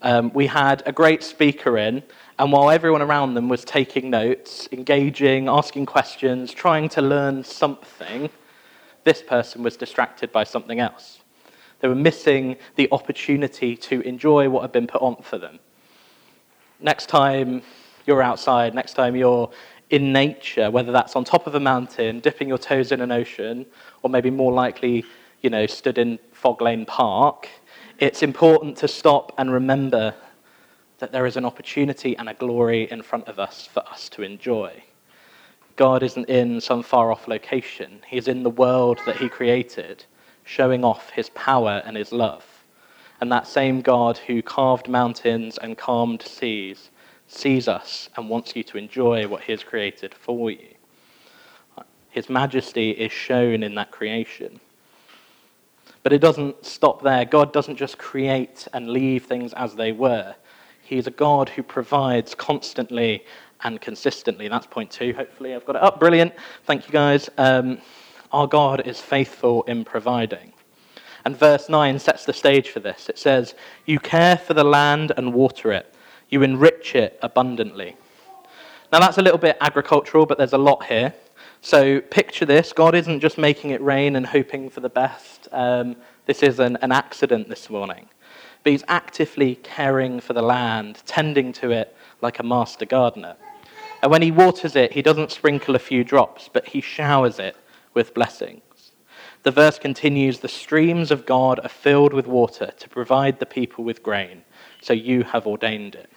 Um, 0.00 0.32
we 0.32 0.46
had 0.46 0.82
a 0.86 0.92
great 0.92 1.22
speaker 1.22 1.76
in, 1.76 2.02
and 2.38 2.50
while 2.50 2.70
everyone 2.70 3.02
around 3.02 3.34
them 3.34 3.48
was 3.48 3.64
taking 3.64 4.08
notes, 4.08 4.68
engaging, 4.72 5.48
asking 5.48 5.86
questions, 5.86 6.52
trying 6.52 6.88
to 6.90 7.02
learn 7.02 7.44
something, 7.44 8.30
this 9.04 9.22
person 9.22 9.62
was 9.62 9.76
distracted 9.76 10.32
by 10.32 10.44
something 10.44 10.80
else. 10.80 11.20
They 11.80 11.88
were 11.88 11.94
missing 11.94 12.56
the 12.76 12.88
opportunity 12.90 13.76
to 13.76 14.00
enjoy 14.00 14.48
what 14.48 14.62
had 14.62 14.72
been 14.72 14.86
put 14.86 15.02
on 15.02 15.16
for 15.22 15.36
them. 15.36 15.58
Next 16.80 17.06
time 17.06 17.62
you're 18.08 18.22
outside, 18.22 18.74
next 18.74 18.94
time 18.94 19.14
you're 19.14 19.50
in 19.90 20.12
nature, 20.12 20.70
whether 20.70 20.90
that's 20.90 21.14
on 21.14 21.24
top 21.24 21.46
of 21.46 21.54
a 21.54 21.60
mountain, 21.60 22.20
dipping 22.20 22.48
your 22.48 22.58
toes 22.58 22.90
in 22.90 23.00
an 23.00 23.12
ocean, 23.12 23.66
or 24.02 24.10
maybe 24.10 24.30
more 24.30 24.52
likely, 24.52 25.04
you 25.42 25.50
know, 25.50 25.66
stood 25.66 25.98
in 25.98 26.18
Fog 26.32 26.60
Lane 26.60 26.86
Park, 26.86 27.48
it's 27.98 28.22
important 28.22 28.76
to 28.78 28.88
stop 28.88 29.32
and 29.38 29.52
remember 29.52 30.14
that 30.98 31.12
there 31.12 31.26
is 31.26 31.36
an 31.36 31.44
opportunity 31.44 32.16
and 32.16 32.28
a 32.28 32.34
glory 32.34 32.90
in 32.90 33.02
front 33.02 33.28
of 33.28 33.38
us 33.38 33.66
for 33.66 33.86
us 33.88 34.08
to 34.08 34.22
enjoy. 34.22 34.82
God 35.76 36.02
isn't 36.02 36.28
in 36.28 36.60
some 36.60 36.82
far 36.82 37.12
off 37.12 37.28
location, 37.28 38.00
He 38.06 38.16
is 38.16 38.26
in 38.26 38.42
the 38.42 38.50
world 38.50 38.98
that 39.06 39.18
He 39.18 39.28
created, 39.28 40.04
showing 40.44 40.84
off 40.84 41.10
His 41.10 41.28
power 41.30 41.82
and 41.84 41.96
His 41.96 42.10
love. 42.10 42.44
And 43.20 43.30
that 43.32 43.46
same 43.46 43.80
God 43.80 44.16
who 44.18 44.42
carved 44.42 44.88
mountains 44.88 45.58
and 45.58 45.76
calmed 45.76 46.22
seas 46.22 46.90
sees 47.28 47.68
us 47.68 48.08
and 48.16 48.28
wants 48.28 48.56
you 48.56 48.62
to 48.64 48.78
enjoy 48.78 49.28
what 49.28 49.42
He 49.42 49.52
has 49.52 49.62
created 49.62 50.14
for 50.14 50.50
you. 50.50 50.74
His 52.10 52.28
majesty 52.28 52.90
is 52.90 53.12
shown 53.12 53.62
in 53.62 53.74
that 53.76 53.90
creation. 53.90 54.60
But 56.02 56.12
it 56.12 56.20
doesn't 56.20 56.64
stop 56.64 57.02
there. 57.02 57.24
God 57.24 57.52
doesn't 57.52 57.76
just 57.76 57.98
create 57.98 58.66
and 58.72 58.88
leave 58.88 59.26
things 59.26 59.52
as 59.52 59.74
they 59.74 59.92
were. 59.92 60.34
He's 60.82 61.06
a 61.06 61.10
God 61.10 61.50
who 61.50 61.62
provides 61.62 62.34
constantly 62.34 63.24
and 63.62 63.80
consistently. 63.80 64.48
That's 64.48 64.66
point 64.66 64.90
two. 64.90 65.12
Hopefully, 65.12 65.54
I've 65.54 65.66
got 65.66 65.76
it 65.76 65.82
up. 65.82 66.00
Brilliant. 66.00 66.32
Thank 66.64 66.86
you, 66.86 66.92
guys. 66.92 67.28
Um, 67.36 67.78
our 68.32 68.46
God 68.46 68.86
is 68.86 69.00
faithful 69.00 69.64
in 69.64 69.84
providing. 69.84 70.52
And 71.24 71.36
verse 71.36 71.68
9 71.68 71.98
sets 71.98 72.24
the 72.24 72.32
stage 72.32 72.70
for 72.70 72.80
this. 72.80 73.08
It 73.08 73.18
says, 73.18 73.54
You 73.84 73.98
care 73.98 74.36
for 74.38 74.54
the 74.54 74.64
land 74.64 75.12
and 75.16 75.34
water 75.34 75.72
it, 75.72 75.92
you 76.28 76.42
enrich 76.42 76.94
it 76.94 77.18
abundantly. 77.22 77.96
Now, 78.92 79.00
that's 79.00 79.18
a 79.18 79.22
little 79.22 79.38
bit 79.38 79.56
agricultural, 79.60 80.26
but 80.26 80.38
there's 80.38 80.52
a 80.54 80.58
lot 80.58 80.86
here. 80.86 81.14
So, 81.60 82.00
picture 82.00 82.46
this 82.46 82.72
God 82.72 82.94
isn't 82.94 83.20
just 83.20 83.36
making 83.36 83.70
it 83.70 83.82
rain 83.82 84.16
and 84.16 84.26
hoping 84.26 84.70
for 84.70 84.80
the 84.80 84.88
best. 84.88 85.48
Um, 85.52 85.96
this 86.26 86.42
is 86.42 86.58
an, 86.58 86.76
an 86.82 86.92
accident 86.92 87.48
this 87.48 87.68
morning. 87.68 88.08
But 88.62 88.72
He's 88.72 88.84
actively 88.88 89.56
caring 89.56 90.20
for 90.20 90.32
the 90.32 90.42
land, 90.42 91.02
tending 91.04 91.52
to 91.54 91.70
it 91.70 91.94
like 92.22 92.38
a 92.38 92.42
master 92.42 92.86
gardener. 92.86 93.36
And 94.02 94.10
when 94.10 94.22
He 94.22 94.30
waters 94.30 94.76
it, 94.76 94.92
He 94.92 95.02
doesn't 95.02 95.32
sprinkle 95.32 95.74
a 95.74 95.80
few 95.80 96.04
drops, 96.04 96.48
but 96.50 96.68
He 96.68 96.80
showers 96.80 97.38
it 97.38 97.56
with 97.92 98.14
blessings. 98.14 98.62
The 99.42 99.50
verse 99.50 99.78
continues 99.78 100.40
The 100.40 100.48
streams 100.48 101.10
of 101.10 101.26
God 101.26 101.60
are 101.62 101.68
filled 101.68 102.12
with 102.12 102.26
water 102.26 102.72
to 102.78 102.88
provide 102.88 103.38
the 103.38 103.46
people 103.46 103.84
with 103.84 104.02
grain, 104.02 104.42
so 104.80 104.92
you 104.92 105.24
have 105.24 105.46
ordained 105.46 105.94
it. 105.94 106.10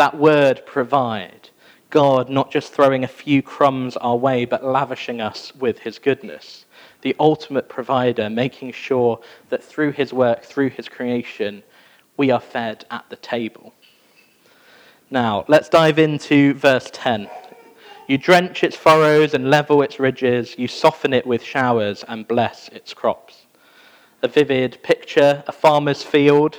That 0.00 0.16
word, 0.16 0.64
provide, 0.64 1.50
God 1.90 2.30
not 2.30 2.50
just 2.50 2.72
throwing 2.72 3.04
a 3.04 3.06
few 3.06 3.42
crumbs 3.42 3.98
our 3.98 4.16
way, 4.16 4.46
but 4.46 4.64
lavishing 4.64 5.20
us 5.20 5.54
with 5.54 5.80
his 5.80 5.98
goodness. 5.98 6.64
The 7.02 7.14
ultimate 7.20 7.68
provider, 7.68 8.30
making 8.30 8.72
sure 8.72 9.20
that 9.50 9.62
through 9.62 9.92
his 9.92 10.10
work, 10.10 10.42
through 10.42 10.70
his 10.70 10.88
creation, 10.88 11.62
we 12.16 12.30
are 12.30 12.40
fed 12.40 12.86
at 12.90 13.10
the 13.10 13.16
table. 13.16 13.74
Now, 15.10 15.44
let's 15.48 15.68
dive 15.68 15.98
into 15.98 16.54
verse 16.54 16.88
10. 16.90 17.28
You 18.08 18.16
drench 18.16 18.64
its 18.64 18.76
furrows 18.76 19.34
and 19.34 19.50
level 19.50 19.82
its 19.82 20.00
ridges, 20.00 20.54
you 20.56 20.66
soften 20.66 21.12
it 21.12 21.26
with 21.26 21.42
showers 21.42 22.06
and 22.08 22.26
bless 22.26 22.70
its 22.70 22.94
crops. 22.94 23.44
A 24.22 24.28
vivid 24.28 24.82
picture, 24.82 25.44
a 25.46 25.52
farmer's 25.52 26.02
field, 26.02 26.56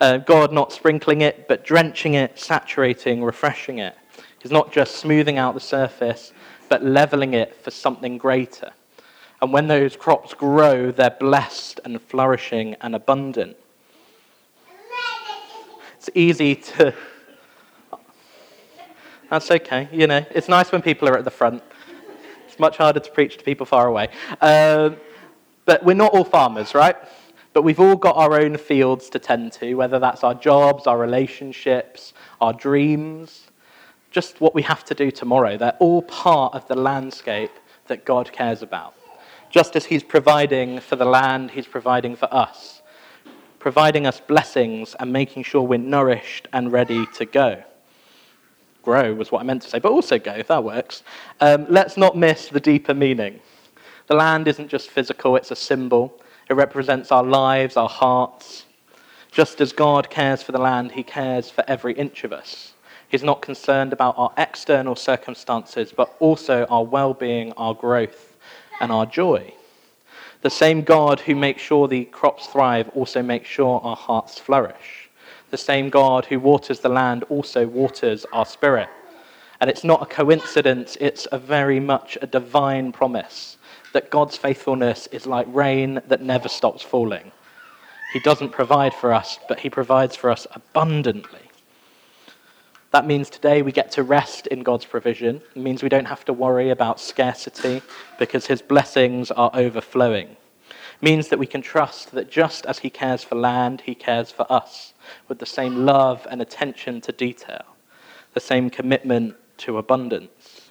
uh, 0.00 0.18
God 0.18 0.52
not 0.52 0.72
sprinkling 0.72 1.22
it, 1.22 1.48
but 1.48 1.64
drenching 1.64 2.14
it, 2.14 2.38
saturating, 2.38 3.22
refreshing 3.22 3.78
it. 3.78 3.96
He's 4.38 4.52
not 4.52 4.72
just 4.72 4.96
smoothing 4.96 5.38
out 5.38 5.54
the 5.54 5.60
surface, 5.60 6.32
but 6.68 6.84
leveling 6.84 7.34
it 7.34 7.56
for 7.62 7.70
something 7.70 8.18
greater. 8.18 8.72
And 9.42 9.52
when 9.52 9.68
those 9.68 9.96
crops 9.96 10.34
grow, 10.34 10.90
they're 10.90 11.10
blessed 11.10 11.80
and 11.84 12.00
flourishing 12.00 12.74
and 12.80 12.94
abundant. 12.94 13.56
It's 15.96 16.10
easy 16.14 16.54
to. 16.54 16.94
That's 19.30 19.50
okay, 19.50 19.88
you 19.90 20.06
know. 20.06 20.24
It's 20.30 20.48
nice 20.48 20.70
when 20.70 20.82
people 20.82 21.08
are 21.08 21.18
at 21.18 21.24
the 21.24 21.30
front. 21.30 21.62
It's 22.46 22.58
much 22.60 22.76
harder 22.76 23.00
to 23.00 23.10
preach 23.10 23.36
to 23.38 23.44
people 23.44 23.66
far 23.66 23.88
away. 23.88 24.08
Um, 24.40 24.96
but 25.64 25.84
we're 25.84 25.94
not 25.94 26.12
all 26.14 26.24
farmers, 26.24 26.74
right? 26.74 26.96
But 27.56 27.62
we've 27.62 27.80
all 27.80 27.96
got 27.96 28.18
our 28.18 28.38
own 28.38 28.58
fields 28.58 29.08
to 29.08 29.18
tend 29.18 29.50
to, 29.52 29.72
whether 29.76 29.98
that's 29.98 30.22
our 30.22 30.34
jobs, 30.34 30.86
our 30.86 30.98
relationships, 30.98 32.12
our 32.38 32.52
dreams, 32.52 33.46
just 34.10 34.42
what 34.42 34.54
we 34.54 34.60
have 34.60 34.84
to 34.84 34.94
do 34.94 35.10
tomorrow. 35.10 35.56
They're 35.56 35.78
all 35.78 36.02
part 36.02 36.52
of 36.52 36.68
the 36.68 36.74
landscape 36.74 37.52
that 37.86 38.04
God 38.04 38.30
cares 38.30 38.60
about. 38.60 38.92
Just 39.48 39.74
as 39.74 39.86
He's 39.86 40.02
providing 40.02 40.80
for 40.80 40.96
the 40.96 41.06
land, 41.06 41.50
He's 41.50 41.66
providing 41.66 42.14
for 42.14 42.28
us, 42.30 42.82
providing 43.58 44.06
us 44.06 44.20
blessings 44.20 44.94
and 45.00 45.10
making 45.10 45.44
sure 45.44 45.62
we're 45.62 45.78
nourished 45.78 46.48
and 46.52 46.70
ready 46.70 47.06
to 47.14 47.24
go. 47.24 47.62
Grow 48.82 49.14
was 49.14 49.32
what 49.32 49.40
I 49.40 49.44
meant 49.44 49.62
to 49.62 49.70
say, 49.70 49.78
but 49.78 49.92
also 49.92 50.18
go, 50.18 50.32
if 50.32 50.48
that 50.48 50.62
works. 50.62 51.04
Um, 51.40 51.64
let's 51.70 51.96
not 51.96 52.18
miss 52.18 52.48
the 52.48 52.60
deeper 52.60 52.92
meaning. 52.92 53.40
The 54.08 54.14
land 54.14 54.46
isn't 54.46 54.68
just 54.68 54.90
physical, 54.90 55.36
it's 55.36 55.52
a 55.52 55.56
symbol. 55.56 56.20
It 56.48 56.54
represents 56.54 57.10
our 57.10 57.24
lives, 57.24 57.76
our 57.76 57.88
hearts. 57.88 58.64
Just 59.32 59.60
as 59.60 59.72
God 59.72 60.08
cares 60.10 60.42
for 60.42 60.52
the 60.52 60.60
land, 60.60 60.92
He 60.92 61.02
cares 61.02 61.50
for 61.50 61.64
every 61.66 61.92
inch 61.94 62.22
of 62.22 62.32
us. 62.32 62.72
He's 63.08 63.22
not 63.22 63.42
concerned 63.42 63.92
about 63.92 64.14
our 64.16 64.32
external 64.36 64.94
circumstances, 64.94 65.92
but 65.92 66.14
also 66.20 66.64
our 66.66 66.84
well 66.84 67.14
being, 67.14 67.52
our 67.52 67.74
growth, 67.74 68.36
and 68.80 68.92
our 68.92 69.06
joy. 69.06 69.52
The 70.42 70.50
same 70.50 70.82
God 70.82 71.20
who 71.20 71.34
makes 71.34 71.62
sure 71.62 71.88
the 71.88 72.04
crops 72.04 72.46
thrive 72.46 72.88
also 72.94 73.22
makes 73.22 73.48
sure 73.48 73.80
our 73.82 73.96
hearts 73.96 74.38
flourish. 74.38 75.10
The 75.50 75.56
same 75.56 75.90
God 75.90 76.26
who 76.26 76.38
waters 76.38 76.80
the 76.80 76.88
land 76.88 77.24
also 77.24 77.66
waters 77.66 78.26
our 78.32 78.46
spirit. 78.46 78.88
And 79.60 79.70
it's 79.70 79.84
not 79.84 80.02
a 80.02 80.06
coincidence, 80.06 80.96
it's 81.00 81.26
a 81.32 81.38
very 81.38 81.80
much 81.80 82.18
a 82.20 82.26
divine 82.26 82.92
promise 82.92 83.56
that 83.92 84.10
God's 84.10 84.36
faithfulness 84.36 85.06
is 85.08 85.26
like 85.26 85.46
rain 85.50 86.00
that 86.08 86.22
never 86.22 86.48
stops 86.48 86.82
falling. 86.82 87.32
He 88.12 88.20
doesn't 88.20 88.50
provide 88.50 88.94
for 88.94 89.12
us, 89.12 89.38
but 89.48 89.60
He 89.60 89.70
provides 89.70 90.16
for 90.16 90.30
us 90.30 90.46
abundantly. 90.52 91.40
That 92.92 93.06
means 93.06 93.28
today 93.28 93.62
we 93.62 93.72
get 93.72 93.90
to 93.92 94.02
rest 94.02 94.46
in 94.46 94.62
God's 94.62 94.86
provision. 94.86 95.42
It 95.54 95.60
means 95.60 95.82
we 95.82 95.88
don't 95.88 96.06
have 96.06 96.24
to 96.26 96.32
worry 96.32 96.70
about 96.70 97.00
scarcity 97.00 97.82
because 98.18 98.46
His 98.46 98.62
blessings 98.62 99.30
are 99.30 99.50
overflowing. 99.52 100.28
It 100.70 101.02
means 101.02 101.28
that 101.28 101.38
we 101.38 101.46
can 101.46 101.62
trust 101.62 102.12
that 102.12 102.30
just 102.30 102.64
as 102.64 102.78
He 102.78 102.88
cares 102.88 103.22
for 103.22 103.34
land, 103.34 103.82
He 103.82 103.94
cares 103.94 104.30
for 104.30 104.50
us 104.50 104.94
with 105.28 105.40
the 105.40 105.46
same 105.46 105.84
love 105.84 106.26
and 106.30 106.40
attention 106.40 107.00
to 107.02 107.12
detail, 107.12 107.64
the 108.34 108.40
same 108.40 108.70
commitment 108.70 109.34
to 109.58 109.78
abundance. 109.78 110.65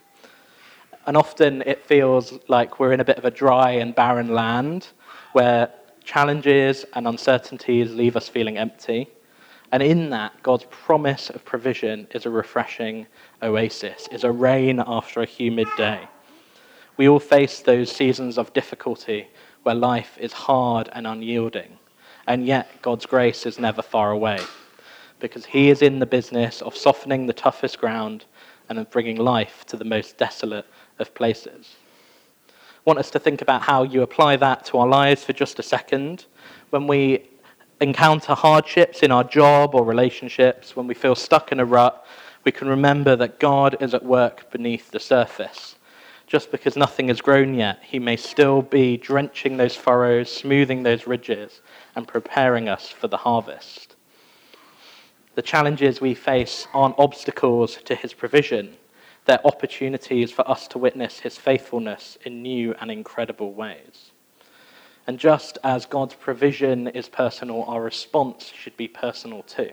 And 1.05 1.15
often 1.15 1.61
it 1.65 1.85
feels 1.85 2.39
like 2.47 2.79
we're 2.79 2.93
in 2.93 2.99
a 2.99 3.05
bit 3.05 3.17
of 3.17 3.25
a 3.25 3.31
dry 3.31 3.71
and 3.71 3.93
barren 3.93 4.29
land 4.29 4.87
where 5.33 5.71
challenges 6.03 6.85
and 6.93 7.07
uncertainties 7.07 7.93
leave 7.93 8.15
us 8.15 8.27
feeling 8.27 8.57
empty. 8.57 9.09
And 9.71 9.83
in 9.83 10.09
that, 10.11 10.41
God's 10.41 10.65
promise 10.69 11.29
of 11.29 11.45
provision 11.45 12.07
is 12.11 12.25
a 12.25 12.29
refreshing 12.29 13.07
oasis, 13.43 14.07
is 14.11 14.23
a 14.23 14.31
rain 14.31 14.81
after 14.85 15.21
a 15.21 15.25
humid 15.25 15.67
day. 15.77 16.07
We 16.97 17.09
all 17.09 17.19
face 17.19 17.59
those 17.59 17.91
seasons 17.91 18.37
of 18.37 18.53
difficulty 18.53 19.27
where 19.63 19.75
life 19.75 20.17
is 20.19 20.31
hard 20.31 20.89
and 20.93 21.05
unyielding. 21.05 21.77
And 22.27 22.47
yet, 22.47 22.81
God's 22.81 23.05
grace 23.05 23.45
is 23.45 23.59
never 23.59 23.81
far 23.81 24.11
away 24.11 24.39
because 25.19 25.45
He 25.45 25.69
is 25.69 25.81
in 25.81 25.99
the 25.99 26.05
business 26.05 26.61
of 26.61 26.75
softening 26.75 27.27
the 27.27 27.33
toughest 27.33 27.79
ground 27.79 28.25
and 28.69 28.79
of 28.79 28.89
bringing 28.89 29.17
life 29.17 29.65
to 29.67 29.77
the 29.77 29.85
most 29.85 30.17
desolate 30.17 30.65
of 30.99 31.13
places. 31.13 31.75
I 32.49 32.51
want 32.85 32.99
us 32.99 33.09
to 33.11 33.19
think 33.19 33.41
about 33.41 33.63
how 33.63 33.83
you 33.83 34.01
apply 34.01 34.35
that 34.37 34.65
to 34.65 34.77
our 34.77 34.87
lives 34.87 35.23
for 35.23 35.33
just 35.33 35.59
a 35.59 35.63
second. 35.63 36.25
When 36.69 36.87
we 36.87 37.29
encounter 37.81 38.33
hardships 38.33 39.01
in 39.01 39.11
our 39.11 39.23
job 39.23 39.75
or 39.75 39.83
relationships, 39.83 40.75
when 40.75 40.87
we 40.87 40.93
feel 40.93 41.15
stuck 41.15 41.51
in 41.51 41.59
a 41.59 41.65
rut, 41.65 42.05
we 42.43 42.51
can 42.51 42.67
remember 42.67 43.15
that 43.15 43.39
God 43.39 43.77
is 43.81 43.93
at 43.93 44.05
work 44.05 44.51
beneath 44.51 44.91
the 44.91 44.99
surface. 44.99 45.75
Just 46.27 46.51
because 46.51 46.75
nothing 46.75 47.07
has 47.09 47.21
grown 47.21 47.53
yet, 47.53 47.79
He 47.83 47.99
may 47.99 48.17
still 48.17 48.61
be 48.61 48.97
drenching 48.97 49.57
those 49.57 49.75
furrows, 49.75 50.31
smoothing 50.31 50.83
those 50.83 51.07
ridges, 51.07 51.61
and 51.95 52.07
preparing 52.07 52.67
us 52.69 52.89
for 52.89 53.07
the 53.07 53.17
harvest. 53.17 53.95
The 55.35 55.41
challenges 55.41 56.01
we 56.01 56.13
face 56.13 56.67
aren't 56.73 56.97
obstacles 56.97 57.77
to 57.85 57.95
His 57.95 58.13
provision, 58.13 58.77
they're 59.25 59.45
opportunities 59.45 60.31
for 60.31 60.47
us 60.49 60.67
to 60.69 60.77
witness 60.77 61.19
his 61.19 61.37
faithfulness 61.37 62.17
in 62.25 62.41
new 62.41 62.73
and 62.79 62.91
incredible 62.91 63.53
ways. 63.53 64.11
And 65.07 65.19
just 65.19 65.57
as 65.63 65.85
God's 65.85 66.15
provision 66.15 66.87
is 66.87 67.09
personal, 67.09 67.63
our 67.63 67.81
response 67.81 68.51
should 68.55 68.75
be 68.75 68.87
personal 68.87 69.43
too. 69.43 69.71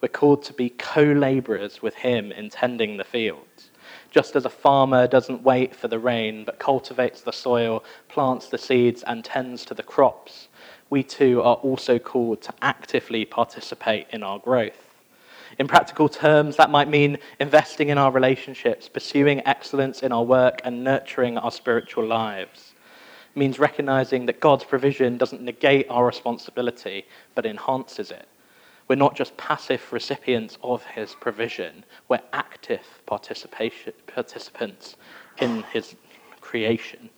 We're 0.00 0.08
called 0.08 0.42
to 0.44 0.52
be 0.52 0.70
co 0.70 1.02
laborers 1.02 1.82
with 1.82 1.94
Him 1.94 2.32
in 2.32 2.50
tending 2.50 2.96
the 2.96 3.04
fields. 3.04 3.70
Just 4.10 4.36
as 4.36 4.44
a 4.44 4.50
farmer 4.50 5.06
doesn't 5.06 5.42
wait 5.42 5.74
for 5.74 5.88
the 5.88 5.98
rain, 5.98 6.44
but 6.44 6.58
cultivates 6.58 7.22
the 7.22 7.32
soil, 7.32 7.84
plants 8.08 8.48
the 8.48 8.58
seeds, 8.58 9.02
and 9.04 9.24
tends 9.24 9.64
to 9.64 9.74
the 9.74 9.82
crops, 9.82 10.48
we 10.90 11.02
too 11.02 11.40
are 11.40 11.56
also 11.56 11.98
called 11.98 12.42
to 12.42 12.54
actively 12.60 13.24
participate 13.24 14.06
in 14.10 14.22
our 14.22 14.38
growth. 14.38 14.91
In 15.58 15.68
practical 15.68 16.08
terms, 16.08 16.56
that 16.56 16.70
might 16.70 16.88
mean 16.88 17.18
investing 17.40 17.90
in 17.90 17.98
our 17.98 18.10
relationships, 18.10 18.88
pursuing 18.88 19.46
excellence 19.46 20.02
in 20.02 20.12
our 20.12 20.24
work, 20.24 20.60
and 20.64 20.82
nurturing 20.82 21.38
our 21.38 21.50
spiritual 21.50 22.06
lives. 22.06 22.74
It 23.34 23.38
means 23.38 23.58
recognizing 23.58 24.26
that 24.26 24.40
God's 24.40 24.64
provision 24.64 25.18
doesn't 25.18 25.42
negate 25.42 25.86
our 25.90 26.06
responsibility, 26.06 27.06
but 27.34 27.46
enhances 27.46 28.10
it. 28.10 28.28
We're 28.88 28.96
not 28.96 29.14
just 29.16 29.36
passive 29.36 29.82
recipients 29.92 30.58
of 30.62 30.84
his 30.84 31.14
provision, 31.14 31.84
we're 32.08 32.20
active 32.32 32.86
participants 33.06 34.96
in 35.38 35.62
his 35.72 35.94
creation. 36.40 37.08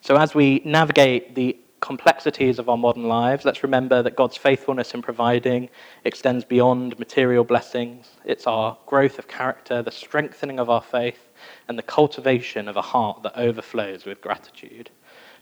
So, 0.00 0.16
as 0.16 0.34
we 0.34 0.60
navigate 0.64 1.34
the 1.34 1.56
complexities 1.82 2.58
of 2.60 2.68
our 2.68 2.78
modern 2.78 3.08
lives, 3.08 3.44
let's 3.44 3.64
remember 3.64 4.02
that 4.02 4.16
God's 4.16 4.36
faithfulness 4.36 4.94
in 4.94 5.02
providing 5.02 5.68
extends 6.04 6.44
beyond 6.44 6.98
material 6.98 7.44
blessings. 7.44 8.08
It's 8.24 8.46
our 8.46 8.78
growth 8.86 9.18
of 9.18 9.28
character, 9.28 9.82
the 9.82 9.90
strengthening 9.90 10.58
of 10.60 10.70
our 10.70 10.80
faith, 10.80 11.28
and 11.68 11.76
the 11.76 11.82
cultivation 11.82 12.68
of 12.68 12.76
a 12.76 12.82
heart 12.82 13.22
that 13.24 13.36
overflows 13.36 14.04
with 14.04 14.20
gratitude. 14.20 14.90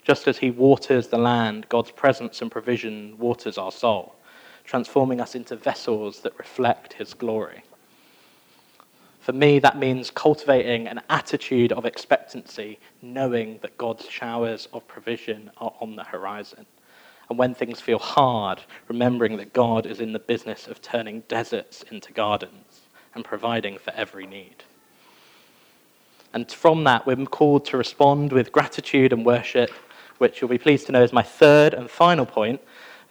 Just 0.02 0.26
as 0.26 0.38
He 0.38 0.50
waters 0.50 1.08
the 1.08 1.18
land, 1.18 1.68
God's 1.68 1.90
presence 1.90 2.40
and 2.40 2.50
provision 2.50 3.18
waters 3.18 3.58
our 3.58 3.70
soul, 3.70 4.16
transforming 4.64 5.20
us 5.20 5.34
into 5.34 5.56
vessels 5.56 6.20
that 6.20 6.38
reflect 6.38 6.94
His 6.94 7.12
glory. 7.12 7.62
For 9.20 9.32
me, 9.32 9.58
that 9.58 9.78
means 9.78 10.10
cultivating 10.10 10.88
an 10.88 11.02
attitude 11.10 11.72
of 11.72 11.84
expectancy, 11.84 12.78
knowing 13.02 13.58
that 13.60 13.76
God's 13.76 14.08
showers 14.08 14.66
of 14.72 14.88
provision 14.88 15.50
are 15.58 15.74
on 15.80 15.94
the 15.96 16.04
horizon. 16.04 16.64
And 17.28 17.38
when 17.38 17.54
things 17.54 17.80
feel 17.80 17.98
hard, 17.98 18.62
remembering 18.88 19.36
that 19.36 19.52
God 19.52 19.86
is 19.86 20.00
in 20.00 20.12
the 20.14 20.18
business 20.18 20.66
of 20.66 20.82
turning 20.82 21.20
deserts 21.28 21.84
into 21.90 22.12
gardens 22.12 22.80
and 23.14 23.24
providing 23.24 23.78
for 23.78 23.92
every 23.94 24.26
need. 24.26 24.64
And 26.32 26.50
from 26.50 26.84
that, 26.84 27.06
we're 27.06 27.24
called 27.26 27.66
to 27.66 27.76
respond 27.76 28.32
with 28.32 28.52
gratitude 28.52 29.12
and 29.12 29.24
worship, 29.26 29.70
which 30.18 30.40
you'll 30.40 30.50
be 30.50 30.58
pleased 30.58 30.86
to 30.86 30.92
know 30.92 31.02
is 31.02 31.12
my 31.12 31.22
third 31.22 31.74
and 31.74 31.90
final 31.90 32.26
point, 32.26 32.60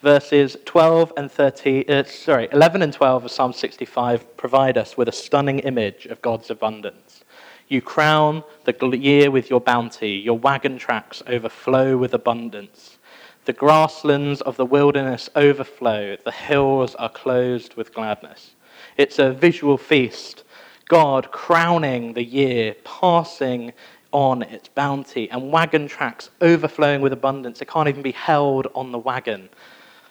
verses 0.02 0.56
12 0.66 1.14
and 1.18 1.32
30, 1.32 1.90
uh, 1.90 2.04
sorry, 2.04 2.48
11 2.52 2.82
and 2.82 2.94
12 2.94 3.26
of 3.26 3.32
Psalm 3.32 3.54
65 3.54 4.38
provide 4.38 4.78
us 4.78 4.96
with 4.96 5.08
a 5.08 5.12
stunning 5.12 5.60
image 5.60 6.06
of 6.06 6.22
God's 6.22 6.50
abundance. 6.50 7.24
You 7.68 7.82
crown 7.82 8.44
the 8.66 8.98
year 8.98 9.30
with 9.30 9.50
your 9.50 9.62
bounty, 9.62 10.12
your 10.12 10.38
wagon 10.38 10.78
tracks 10.78 11.22
overflow 11.28 11.98
with 11.98 12.14
abundance. 12.14 12.98
The 13.46 13.54
grasslands 13.54 14.42
of 14.42 14.58
the 14.58 14.66
wilderness 14.66 15.30
overflow, 15.36 16.18
the 16.24 16.32
hills 16.32 16.96
are 16.96 17.10
closed 17.10 17.76
with 17.76 17.94
gladness. 17.94 18.56
It's 18.98 19.20
a 19.20 19.32
visual 19.32 19.78
feast. 19.78 20.44
God 20.88 21.32
crowning 21.32 22.14
the 22.14 22.24
year, 22.24 22.76
passing 22.84 23.74
on 24.12 24.42
its 24.42 24.70
bounty, 24.70 25.30
and 25.30 25.52
wagon 25.52 25.88
tracks 25.88 26.32
overflowing 26.42 27.02
with 27.02 27.14
abundance. 27.14 27.62
It 27.62 27.68
can't 27.68 27.88
even 27.88 28.02
be 28.02 28.12
held 28.12 28.68
on 28.74 28.92
the 28.92 28.98
wagon. 28.98 29.50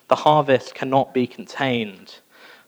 The 0.08 0.16
harvest 0.16 0.74
cannot 0.74 1.14
be 1.14 1.26
contained. 1.26 2.16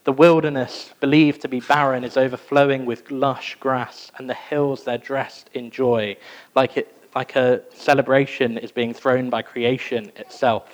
The 0.05 0.13
wilderness, 0.13 0.93
believed 1.01 1.43
to 1.43 1.49
be 1.49 1.61
barren, 1.61 2.05
is 2.05 2.17
overflowing 2.17 2.87
with 2.87 3.11
lush 3.11 3.57
grass, 3.57 4.13
and 4.17 4.29
the 4.29 4.35
hills 4.35 4.85
they're 4.85 4.99
dressed 4.99 5.51
in 5.53 5.71
joy, 5.71 6.17
like, 6.55 6.77
it, 6.77 6.95
like 7.15 7.37
a 7.37 7.63
celebration 7.75 8.57
is 8.59 8.73
being 8.73 8.95
thrown 8.95 9.31
by 9.31 9.43
creation 9.43 10.13
itself. 10.17 10.69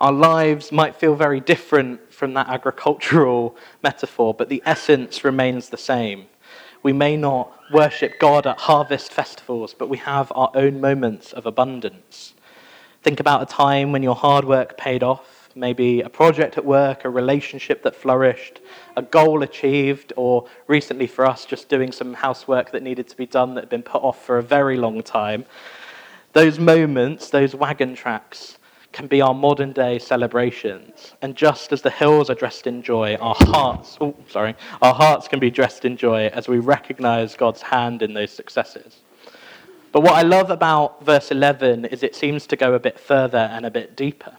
Our 0.00 0.12
lives 0.12 0.72
might 0.72 0.96
feel 0.96 1.14
very 1.14 1.40
different 1.40 2.12
from 2.12 2.32
that 2.34 2.48
agricultural 2.48 3.56
metaphor, 3.82 4.32
but 4.32 4.48
the 4.48 4.62
essence 4.64 5.24
remains 5.24 5.68
the 5.68 5.76
same. 5.76 6.26
We 6.82 6.94
may 6.94 7.18
not 7.18 7.52
worship 7.70 8.18
God 8.18 8.46
at 8.46 8.60
harvest 8.60 9.12
festivals, 9.12 9.74
but 9.74 9.90
we 9.90 9.98
have 9.98 10.32
our 10.34 10.50
own 10.54 10.80
moments 10.80 11.34
of 11.34 11.44
abundance. 11.44 12.32
Think 13.02 13.18
about 13.18 13.42
a 13.42 13.46
time 13.46 13.92
when 13.92 14.02
your 14.02 14.14
hard 14.14 14.44
work 14.44 14.76
paid 14.76 15.02
off, 15.02 15.48
maybe 15.54 16.02
a 16.02 16.10
project 16.10 16.58
at 16.58 16.66
work, 16.66 17.06
a 17.06 17.10
relationship 17.10 17.82
that 17.82 17.96
flourished, 17.96 18.60
a 18.94 19.00
goal 19.00 19.42
achieved, 19.42 20.12
or 20.16 20.46
recently 20.66 21.06
for 21.06 21.24
us, 21.24 21.46
just 21.46 21.70
doing 21.70 21.92
some 21.92 22.12
housework 22.12 22.72
that 22.72 22.82
needed 22.82 23.08
to 23.08 23.16
be 23.16 23.24
done 23.24 23.54
that 23.54 23.62
had 23.62 23.70
been 23.70 23.82
put 23.82 24.02
off 24.02 24.22
for 24.22 24.36
a 24.36 24.42
very 24.42 24.76
long 24.76 25.02
time. 25.02 25.46
Those 26.34 26.58
moments, 26.58 27.30
those 27.30 27.54
wagon 27.54 27.94
tracks, 27.94 28.58
can 28.92 29.06
be 29.06 29.22
our 29.22 29.32
modern 29.34 29.72
day 29.72 29.98
celebrations. 29.98 31.14
And 31.22 31.34
just 31.34 31.72
as 31.72 31.80
the 31.80 31.90
hills 31.90 32.28
are 32.28 32.34
dressed 32.34 32.66
in 32.66 32.82
joy, 32.82 33.14
our 33.16 33.34
hearts, 33.34 33.96
oh, 34.02 34.14
sorry, 34.28 34.54
our 34.82 34.92
hearts 34.92 35.26
can 35.26 35.40
be 35.40 35.50
dressed 35.50 35.86
in 35.86 35.96
joy 35.96 36.26
as 36.34 36.48
we 36.48 36.58
recognize 36.58 37.34
God's 37.34 37.62
hand 37.62 38.02
in 38.02 38.12
those 38.12 38.30
successes. 38.30 38.98
But 39.92 40.02
what 40.02 40.14
I 40.14 40.22
love 40.22 40.50
about 40.50 41.04
verse 41.04 41.32
11 41.32 41.86
is 41.86 42.04
it 42.04 42.14
seems 42.14 42.46
to 42.46 42.56
go 42.56 42.74
a 42.74 42.78
bit 42.78 42.98
further 42.98 43.38
and 43.38 43.66
a 43.66 43.70
bit 43.70 43.96
deeper. 43.96 44.36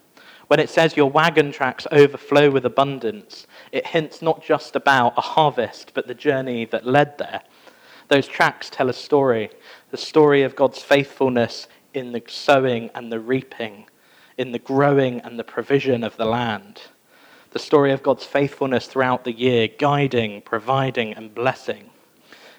When 0.47 0.61
it 0.61 0.69
says 0.69 0.95
your 0.95 1.09
wagon 1.09 1.51
tracks 1.51 1.87
overflow 1.91 2.49
with 2.49 2.65
abundance, 2.65 3.47
it 3.71 3.87
hints 3.87 4.21
not 4.21 4.43
just 4.43 4.75
about 4.75 5.17
a 5.17 5.21
harvest, 5.21 5.91
but 5.93 6.07
the 6.07 6.13
journey 6.13 6.65
that 6.65 6.85
led 6.85 7.17
there. 7.17 7.41
Those 8.07 8.27
tracks 8.27 8.69
tell 8.69 8.89
a 8.89 8.93
story 8.93 9.49
the 9.91 9.97
story 9.97 10.43
of 10.43 10.55
God's 10.55 10.81
faithfulness 10.81 11.67
in 11.93 12.13
the 12.13 12.23
sowing 12.27 12.89
and 12.95 13.11
the 13.11 13.19
reaping, 13.19 13.85
in 14.37 14.53
the 14.53 14.59
growing 14.59 15.19
and 15.19 15.37
the 15.37 15.43
provision 15.43 16.03
of 16.03 16.15
the 16.15 16.25
land. 16.25 16.81
The 17.51 17.59
story 17.59 17.91
of 17.91 18.03
God's 18.03 18.23
faithfulness 18.23 18.87
throughout 18.87 19.25
the 19.25 19.33
year, 19.33 19.67
guiding, 19.67 20.43
providing, 20.43 21.13
and 21.13 21.35
blessing. 21.35 21.89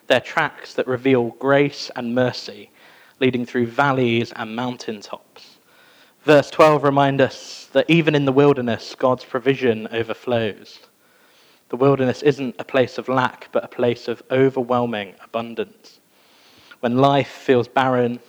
They're 0.09 0.21
tracks 0.21 0.75
that 0.75 0.87
reveal 0.87 1.29
grace 1.39 1.91
and 1.97 2.15
mercy 2.15 2.71
leading 3.21 3.47
through 3.47 3.67
valleys 3.67 4.33
and 4.37 4.55
mountaintops. 4.57 5.59
Verse 6.25 6.51
12 6.51 6.85
reminds 6.85 7.23
us 7.23 7.69
that 7.73 7.89
even 7.89 8.15
in 8.15 8.25
the 8.25 8.33
wilderness, 8.33 8.95
God's 8.95 9.25
provision 9.25 9.89
overflows. 9.91 10.81
The 11.69 11.77
wilderness 11.77 12.23
isn't 12.23 12.57
a 12.59 12.65
place 12.65 12.99
of 12.99 13.09
lack, 13.09 13.49
but 13.51 13.65
a 13.65 13.69
place 13.69 14.07
of 14.07 14.23
overwhelming 14.31 15.15
abundance. 15.25 16.01
When 16.81 16.99
life 16.99 17.29
feels 17.29 17.67
barren, 17.67 18.21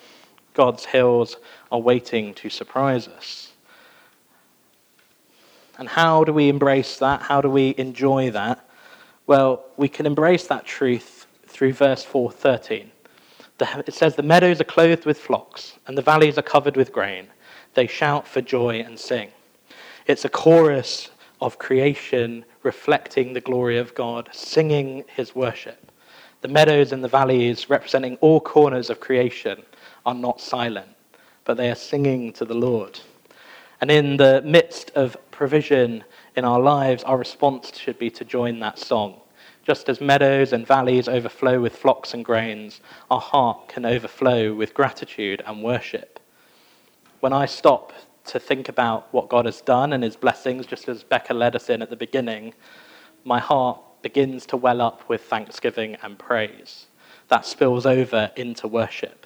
God's 0.54 0.86
hills 0.86 1.38
are 1.72 1.80
waiting 1.80 2.34
to 2.36 2.50
surprise 2.50 3.08
us. 3.08 3.52
And 5.78 5.90
how 5.90 6.24
do 6.24 6.32
we 6.32 6.50
embrace 6.50 6.98
that? 7.00 7.24
How 7.24 7.42
do 7.42 7.50
we 7.50 7.76
enjoy 7.78 8.32
that? 8.32 8.66
Well, 9.28 9.66
we 9.78 9.90
can 9.90 10.06
embrace 10.06 10.48
that 10.48 10.66
truth 10.66 11.28
through 11.48 11.74
verse 11.74 12.04
413 12.04 12.93
it 13.64 13.94
says, 13.94 14.16
The 14.16 14.24
meadows 14.24 14.62
are 14.62 14.66
clothed 14.66 15.06
with 15.06 15.20
flocks, 15.20 15.78
and 15.88 15.98
the 15.98 16.02
valleys 16.02 16.38
are 16.38 16.44
covered 16.44 16.78
with 16.78 16.92
grain. 16.92 17.28
They 17.74 17.88
shout 17.88 18.28
for 18.28 18.42
joy 18.42 18.80
and 18.80 19.00
sing. 19.00 19.30
It's 20.06 20.26
a 20.26 20.30
chorus 20.30 21.10
of 21.42 21.58
creation 21.60 22.46
reflecting 22.64 23.34
the 23.34 23.42
glory 23.42 23.78
of 23.78 23.96
God, 23.96 24.30
singing 24.32 25.04
his 25.08 25.36
worship. 25.36 25.92
The 26.42 26.48
meadows 26.48 26.92
and 26.92 27.04
the 27.04 27.08
valleys, 27.08 27.70
representing 27.70 28.18
all 28.18 28.40
corners 28.40 28.90
of 28.90 29.00
creation, 29.00 29.64
are 30.06 30.14
not 30.14 30.42
silent, 30.42 30.90
but 31.46 31.58
they 31.58 31.70
are 31.70 31.76
singing 31.76 32.34
to 32.34 32.46
the 32.46 32.54
Lord. 32.54 33.00
And 33.82 33.90
in 33.90 34.18
the 34.18 34.42
midst 34.46 34.92
of 34.96 35.18
provision 35.32 36.04
in 36.36 36.46
our 36.46 36.60
lives, 36.60 37.04
our 37.04 37.18
response 37.18 37.78
should 37.78 37.98
be 37.98 38.10
to 38.12 38.26
join 38.26 38.60
that 38.60 38.80
song 38.80 39.20
just 39.64 39.88
as 39.88 40.02
meadows 40.02 40.52
and 40.52 40.68
valleys 40.68 41.08
overflow 41.08 41.60
with 41.60 41.76
flocks 41.76 42.14
and 42.14 42.26
grains, 42.26 42.82
our 43.10 43.22
heart 43.22 43.70
can 43.70 43.86
overflow 43.86 44.54
with 44.54 44.74
gratitude 44.74 45.42
and 45.46 45.64
worship. 45.64 46.20
When 47.22 47.34
I 47.34 47.46
stop 47.46 47.94
to 48.26 48.40
think 48.40 48.68
about 48.68 49.14
what 49.14 49.30
God 49.30 49.46
has 49.46 49.62
done 49.62 49.94
and 49.94 50.04
his 50.04 50.16
blessings, 50.16 50.66
just 50.66 50.90
as 50.90 51.04
Becca 51.04 51.34
led 51.34 51.56
us 51.56 51.70
in 51.70 51.82
at 51.82 51.90
the 51.90 51.96
beginning, 51.96 52.54
my 53.24 53.40
heart 53.40 53.80
begins 54.02 54.46
to 54.48 54.58
well 54.58 54.82
up 54.82 55.08
with 55.08 55.22
thanksgiving 55.22 55.96
and 56.04 56.20
praise. 56.20 56.88
That 57.30 57.46
spills 57.46 57.86
over 57.86 58.32
into 58.36 58.68
worship 58.68 59.23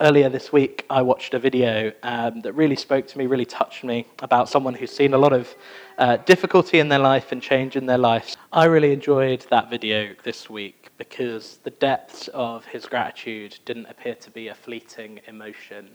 earlier 0.00 0.28
this 0.28 0.52
week, 0.52 0.84
I 0.90 1.02
watched 1.02 1.34
a 1.34 1.38
video 1.38 1.92
um, 2.02 2.40
that 2.40 2.52
really 2.54 2.76
spoke 2.76 3.06
to 3.08 3.18
me, 3.18 3.26
really 3.26 3.44
touched 3.44 3.84
me 3.84 4.06
about 4.20 4.48
someone 4.48 4.74
who's 4.74 4.90
seen 4.90 5.14
a 5.14 5.18
lot 5.18 5.32
of 5.32 5.54
uh, 5.98 6.16
difficulty 6.18 6.80
in 6.80 6.88
their 6.88 6.98
life 6.98 7.30
and 7.32 7.40
change 7.40 7.76
in 7.76 7.86
their 7.86 7.98
life. 7.98 8.36
I 8.52 8.64
really 8.64 8.92
enjoyed 8.92 9.46
that 9.50 9.70
video 9.70 10.14
this 10.24 10.50
week 10.50 10.90
because 10.98 11.58
the 11.62 11.70
depths 11.70 12.28
of 12.28 12.64
his 12.64 12.86
gratitude 12.86 13.58
didn't 13.64 13.86
appear 13.86 14.14
to 14.16 14.30
be 14.30 14.48
a 14.48 14.54
fleeting 14.54 15.20
emotion, 15.28 15.90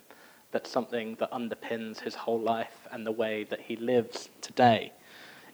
but 0.52 0.66
something 0.66 1.16
that 1.20 1.32
underpins 1.32 2.00
his 2.00 2.16
whole 2.16 2.40
life 2.40 2.88
and 2.92 3.06
the 3.06 3.12
way 3.12 3.44
that 3.46 3.60
he 3.60 3.76
lives 3.76 4.30
today. 4.42 4.94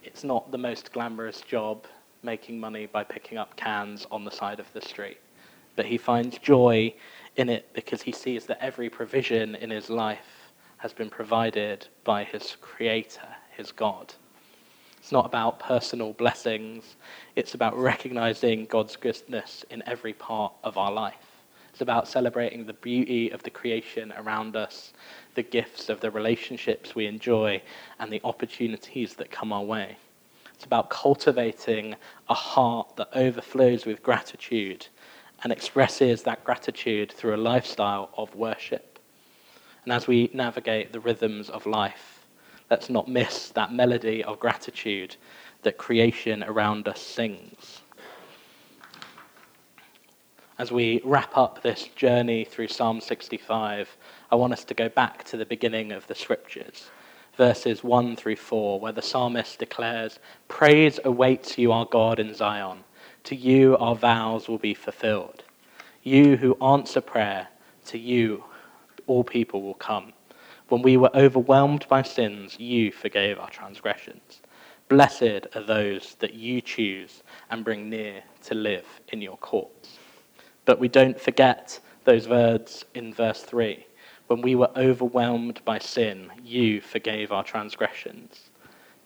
It's 0.03 0.23
not 0.23 0.51
the 0.51 0.57
most 0.57 0.93
glamorous 0.93 1.41
job 1.41 1.85
making 2.21 2.59
money 2.59 2.85
by 2.85 3.03
picking 3.03 3.37
up 3.37 3.55
cans 3.55 4.05
on 4.11 4.23
the 4.23 4.31
side 4.31 4.59
of 4.59 4.71
the 4.73 4.81
street, 4.81 5.17
but 5.75 5.85
he 5.85 5.97
finds 5.97 6.37
joy 6.37 6.93
in 7.35 7.49
it 7.49 7.69
because 7.73 8.01
he 8.01 8.11
sees 8.11 8.45
that 8.45 8.63
every 8.63 8.89
provision 8.89 9.55
in 9.55 9.69
his 9.69 9.89
life 9.89 10.51
has 10.77 10.93
been 10.93 11.09
provided 11.09 11.87
by 12.03 12.23
his 12.23 12.57
creator, 12.61 13.27
his 13.55 13.71
God. 13.71 14.13
It's 14.97 15.11
not 15.11 15.25
about 15.25 15.59
personal 15.59 16.13
blessings, 16.13 16.95
it's 17.35 17.53
about 17.53 17.77
recognizing 17.77 18.65
God's 18.65 18.95
goodness 18.95 19.63
in 19.69 19.83
every 19.85 20.13
part 20.13 20.53
of 20.63 20.77
our 20.77 20.91
life. 20.91 21.15
It's 21.69 21.81
about 21.81 22.07
celebrating 22.07 22.65
the 22.65 22.73
beauty 22.73 23.29
of 23.31 23.43
the 23.43 23.49
creation 23.49 24.13
around 24.17 24.55
us, 24.55 24.93
the 25.35 25.43
gifts 25.43 25.89
of 25.89 25.99
the 25.99 26.09
relationships 26.09 26.95
we 26.95 27.05
enjoy, 27.05 27.61
and 27.99 28.11
the 28.11 28.21
opportunities 28.23 29.13
that 29.15 29.29
come 29.29 29.51
our 29.51 29.63
way. 29.63 29.97
It's 30.53 30.63
about 30.63 30.89
cultivating 30.89 31.95
a 32.29 32.33
heart 32.33 32.95
that 32.95 33.09
overflows 33.13 33.85
with 33.85 34.01
gratitude 34.01 34.87
and 35.45 35.53
expresses 35.53 36.23
that 36.23 36.43
gratitude 36.43 37.13
through 37.13 37.35
a 37.35 37.37
lifestyle 37.37 38.09
of 38.17 38.35
worship. 38.35 38.99
And 39.85 39.93
as 39.93 40.07
we 40.07 40.29
navigate 40.33 40.91
the 40.91 40.99
rhythms 40.99 41.49
of 41.49 41.65
life, 41.65 42.15
Let's 42.69 42.89
not 42.89 43.07
miss 43.07 43.49
that 43.49 43.71
melody 43.71 44.23
of 44.23 44.39
gratitude 44.39 45.15
that 45.61 45.77
creation 45.77 46.43
around 46.43 46.87
us 46.87 46.99
sings. 46.99 47.81
As 50.57 50.71
we 50.71 51.01
wrap 51.03 51.37
up 51.37 51.61
this 51.61 51.89
journey 51.95 52.43
through 52.43 52.69
Psalm 52.69 53.01
65, 53.01 53.95
I 54.31 54.35
want 54.35 54.53
us 54.53 54.63
to 54.63 54.73
go 54.73 54.89
back 54.89 55.23
to 55.25 55.37
the 55.37 55.45
beginning 55.45 55.91
of 55.91 56.07
the 56.07 56.15
scriptures, 56.15 56.89
verses 57.37 57.83
1 57.83 58.15
through 58.15 58.37
4, 58.37 58.79
where 58.79 58.93
the 58.93 59.01
psalmist 59.01 59.59
declares, 59.59 60.17
Praise 60.47 60.99
awaits 61.03 61.57
you, 61.57 61.71
our 61.71 61.85
God, 61.85 62.19
in 62.19 62.33
Zion. 62.33 62.84
To 63.25 63.35
you 63.35 63.75
our 63.77 63.95
vows 63.95 64.47
will 64.47 64.59
be 64.59 64.75
fulfilled. 64.75 65.43
You 66.03 66.37
who 66.37 66.55
answer 66.63 67.01
prayer, 67.01 67.47
to 67.85 67.97
you 67.97 68.43
all 69.07 69.23
people 69.23 69.63
will 69.63 69.73
come. 69.73 70.13
When 70.69 70.83
we 70.83 70.95
were 70.95 71.09
overwhelmed 71.15 71.87
by 71.87 72.03
sins, 72.03 72.59
you 72.59 72.91
forgave 72.91 73.39
our 73.39 73.49
transgressions. 73.49 74.41
Blessed 74.89 75.47
are 75.55 75.63
those 75.65 76.15
that 76.19 76.35
you 76.35 76.61
choose 76.61 77.23
and 77.49 77.65
bring 77.65 77.89
near 77.89 78.21
to 78.43 78.53
live 78.53 78.85
in 79.09 79.23
your 79.23 79.37
courts. 79.37 79.97
But 80.65 80.79
we 80.79 80.87
don't 80.87 81.19
forget 81.19 81.79
those 82.03 82.27
words 82.27 82.85
in 82.93 83.11
verse 83.11 83.41
3. 83.41 83.87
When 84.27 84.41
we 84.41 84.53
were 84.53 84.69
overwhelmed 84.77 85.61
by 85.65 85.79
sin, 85.79 86.31
you 86.43 86.79
forgave 86.79 87.31
our 87.31 87.43
transgressions. 87.43 88.51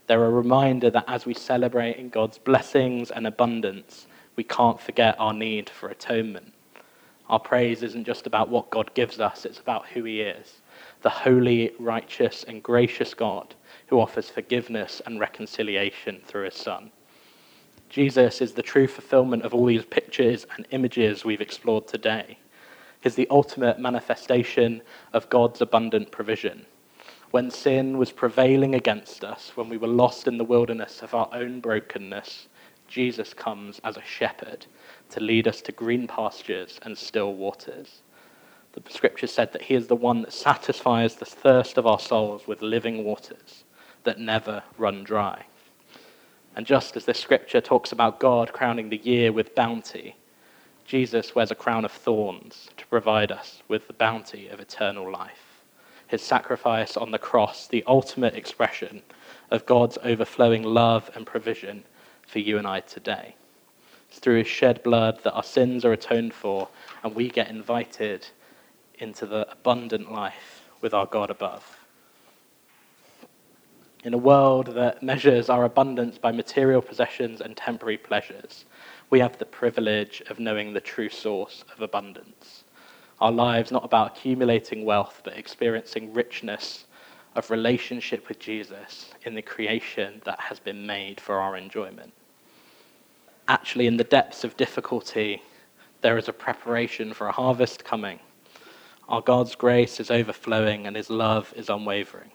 They're 0.08 0.26
a 0.26 0.30
reminder 0.30 0.90
that 0.90 1.06
as 1.08 1.26
we 1.28 1.36
celebrate 1.36 1.98
in 1.98 2.10
God's 2.10 2.40
blessings 2.40 3.12
and 3.12 3.28
abundance, 3.28 4.08
we 4.40 4.44
can't 4.46 4.80
forget 4.80 5.20
our 5.20 5.34
need 5.34 5.70
for 5.70 5.90
atonement. 5.90 6.54
Our 7.28 7.42
praise 7.42 7.84
isn't 7.84 8.06
just 8.06 8.26
about 8.26 8.48
what 8.48 8.70
God 8.70 8.90
gives 8.94 9.20
us, 9.20 9.44
it's 9.44 9.60
about 9.60 9.88
who 9.88 10.06
He 10.06 10.22
is 10.22 10.62
the 11.02 11.10
holy, 11.10 11.74
righteous, 11.78 12.46
and 12.46 12.64
gracious 12.64 13.14
God 13.14 13.54
who 13.88 14.00
offers 14.00 14.30
forgiveness 14.30 15.02
and 15.06 15.20
reconciliation 15.20 16.22
through 16.26 16.46
his 16.46 16.56
Son. 16.56 16.90
Jesus 17.90 18.40
is 18.40 18.54
the 18.54 18.62
true 18.62 18.88
fulfillment 18.88 19.44
of 19.44 19.54
all 19.54 19.66
these 19.66 19.84
pictures 19.84 20.48
and 20.56 20.66
images 20.72 21.26
we've 21.26 21.42
explored 21.42 21.86
today. 21.86 22.38
He's 23.02 23.16
the 23.16 23.28
ultimate 23.30 23.78
manifestation 23.78 24.82
of 25.12 25.30
God's 25.30 25.60
abundant 25.60 26.12
provision. 26.12 26.66
When 27.32 27.52
sin 27.52 27.98
was 27.98 28.14
prevailing 28.14 28.74
against 28.74 29.26
us, 29.26 29.52
when 29.56 29.68
we 29.68 29.76
were 29.76 29.88
lost 29.88 30.30
in 30.30 30.38
the 30.38 30.46
wilderness 30.46 31.02
of 31.02 31.14
our 31.14 31.28
own 31.34 31.60
brokenness, 31.60 32.48
Jesus 32.90 33.34
comes 33.34 33.80
as 33.84 33.96
a 33.96 34.04
shepherd 34.04 34.66
to 35.12 35.20
lead 35.22 35.48
us 35.48 35.62
to 35.62 35.72
green 35.72 36.08
pastures 36.08 36.80
and 36.82 36.98
still 36.98 37.34
waters. 37.34 38.02
The 38.74 38.82
scripture 38.92 39.28
said 39.28 39.54
that 39.54 39.64
he 39.64 39.76
is 39.76 39.88
the 39.88 39.96
one 39.96 40.22
that 40.22 40.34
satisfies 40.34 41.16
the 41.16 41.26
thirst 41.26 41.78
of 41.78 41.88
our 41.88 42.00
souls 42.00 42.48
with 42.48 42.62
living 42.62 43.04
waters 43.04 43.64
that 44.04 44.20
never 44.20 44.64
run 44.78 45.04
dry. 45.04 45.46
And 46.56 46.66
just 46.66 46.98
as 46.98 47.06
this 47.06 47.20
scripture 47.20 47.62
talks 47.62 47.92
about 47.92 48.20
God 48.20 48.54
crowning 48.54 48.90
the 48.90 48.98
year 48.98 49.32
with 49.32 49.56
bounty, 49.56 50.16
Jesus 50.86 51.36
wears 51.36 51.52
a 51.52 51.56
crown 51.56 51.86
of 51.86 51.92
thorns 51.92 52.70
to 52.78 52.88
provide 52.88 53.32
us 53.32 53.62
with 53.68 53.88
the 53.88 53.94
bounty 53.94 54.48
of 54.48 54.60
eternal 54.60 55.12
life. 55.12 55.62
His 56.08 56.24
sacrifice 56.24 56.98
on 56.98 57.12
the 57.12 57.20
cross, 57.20 57.68
the 57.68 57.84
ultimate 57.86 58.34
expression 58.34 59.04
of 59.52 59.68
God's 59.68 60.00
overflowing 60.04 60.64
love 60.64 61.12
and 61.14 61.26
provision 61.26 61.84
for 62.30 62.40
you 62.40 62.58
and 62.58 62.68
I 62.68 62.82
today. 62.82 63.36
It's 64.10 64.20
through 64.20 64.38
his 64.38 64.48
shed 64.48 64.84
blood 64.84 65.20
that 65.24 65.34
our 65.34 65.44
sins 65.44 65.84
are 65.84 65.94
atoned 65.94 66.34
for, 66.34 66.68
and 67.04 67.16
we 67.16 67.30
get 67.30 67.50
invited 67.50 68.28
into 69.00 69.26
the 69.26 69.52
abundant 69.52 70.12
life 70.12 70.70
with 70.82 70.94
our 70.94 71.06
God 71.06 71.30
above. 71.30 71.80
In 74.04 74.14
a 74.14 74.18
world 74.18 74.68
that 74.68 75.04
measures 75.04 75.50
our 75.50 75.66
abundance 75.66 76.18
by 76.18 76.32
material 76.32 76.82
possessions 76.82 77.42
and 77.42 77.58
temporary 77.58 77.98
pleasures, 77.98 78.66
we 79.10 79.20
have 79.20 79.38
the 79.38 79.46
privilege 79.46 80.22
of 80.30 80.40
knowing 80.40 80.72
the 80.72 80.80
true 80.80 81.10
source 81.10 81.66
of 81.76 81.82
abundance. 81.82 82.64
Our 83.20 83.32
lives 83.32 83.72
not 83.72 83.84
about 83.84 84.18
accumulating 84.18 84.86
wealth, 84.86 85.22
but 85.24 85.38
experiencing 85.38 86.14
richness 86.14 86.86
of 87.36 87.52
relationship 87.52 88.28
with 88.28 88.40
Jesus 88.40 89.14
in 89.24 89.36
the 89.36 89.42
creation 89.42 90.22
that 90.26 90.40
has 90.40 90.60
been 90.60 90.86
made 90.86 91.20
for 91.20 91.36
our 91.40 91.58
enjoyment. 91.58 92.14
Actually, 93.50 93.88
in 93.88 93.98
the 93.98 94.06
depths 94.06 94.46
of 94.46 94.56
difficulty, 94.56 95.42
there 96.00 96.18
is 96.18 96.30
a 96.30 96.34
preparation 96.34 97.14
for 97.14 97.28
a 97.28 97.32
harvest 97.34 97.84
coming 97.84 98.20
our 99.10 99.22
God's 99.22 99.56
grace 99.56 100.00
is 100.00 100.12
overflowing 100.12 100.86
and 100.86 100.96
his 100.96 101.10
love 101.10 101.52
is 101.58 101.70
unwavering. 101.70 102.32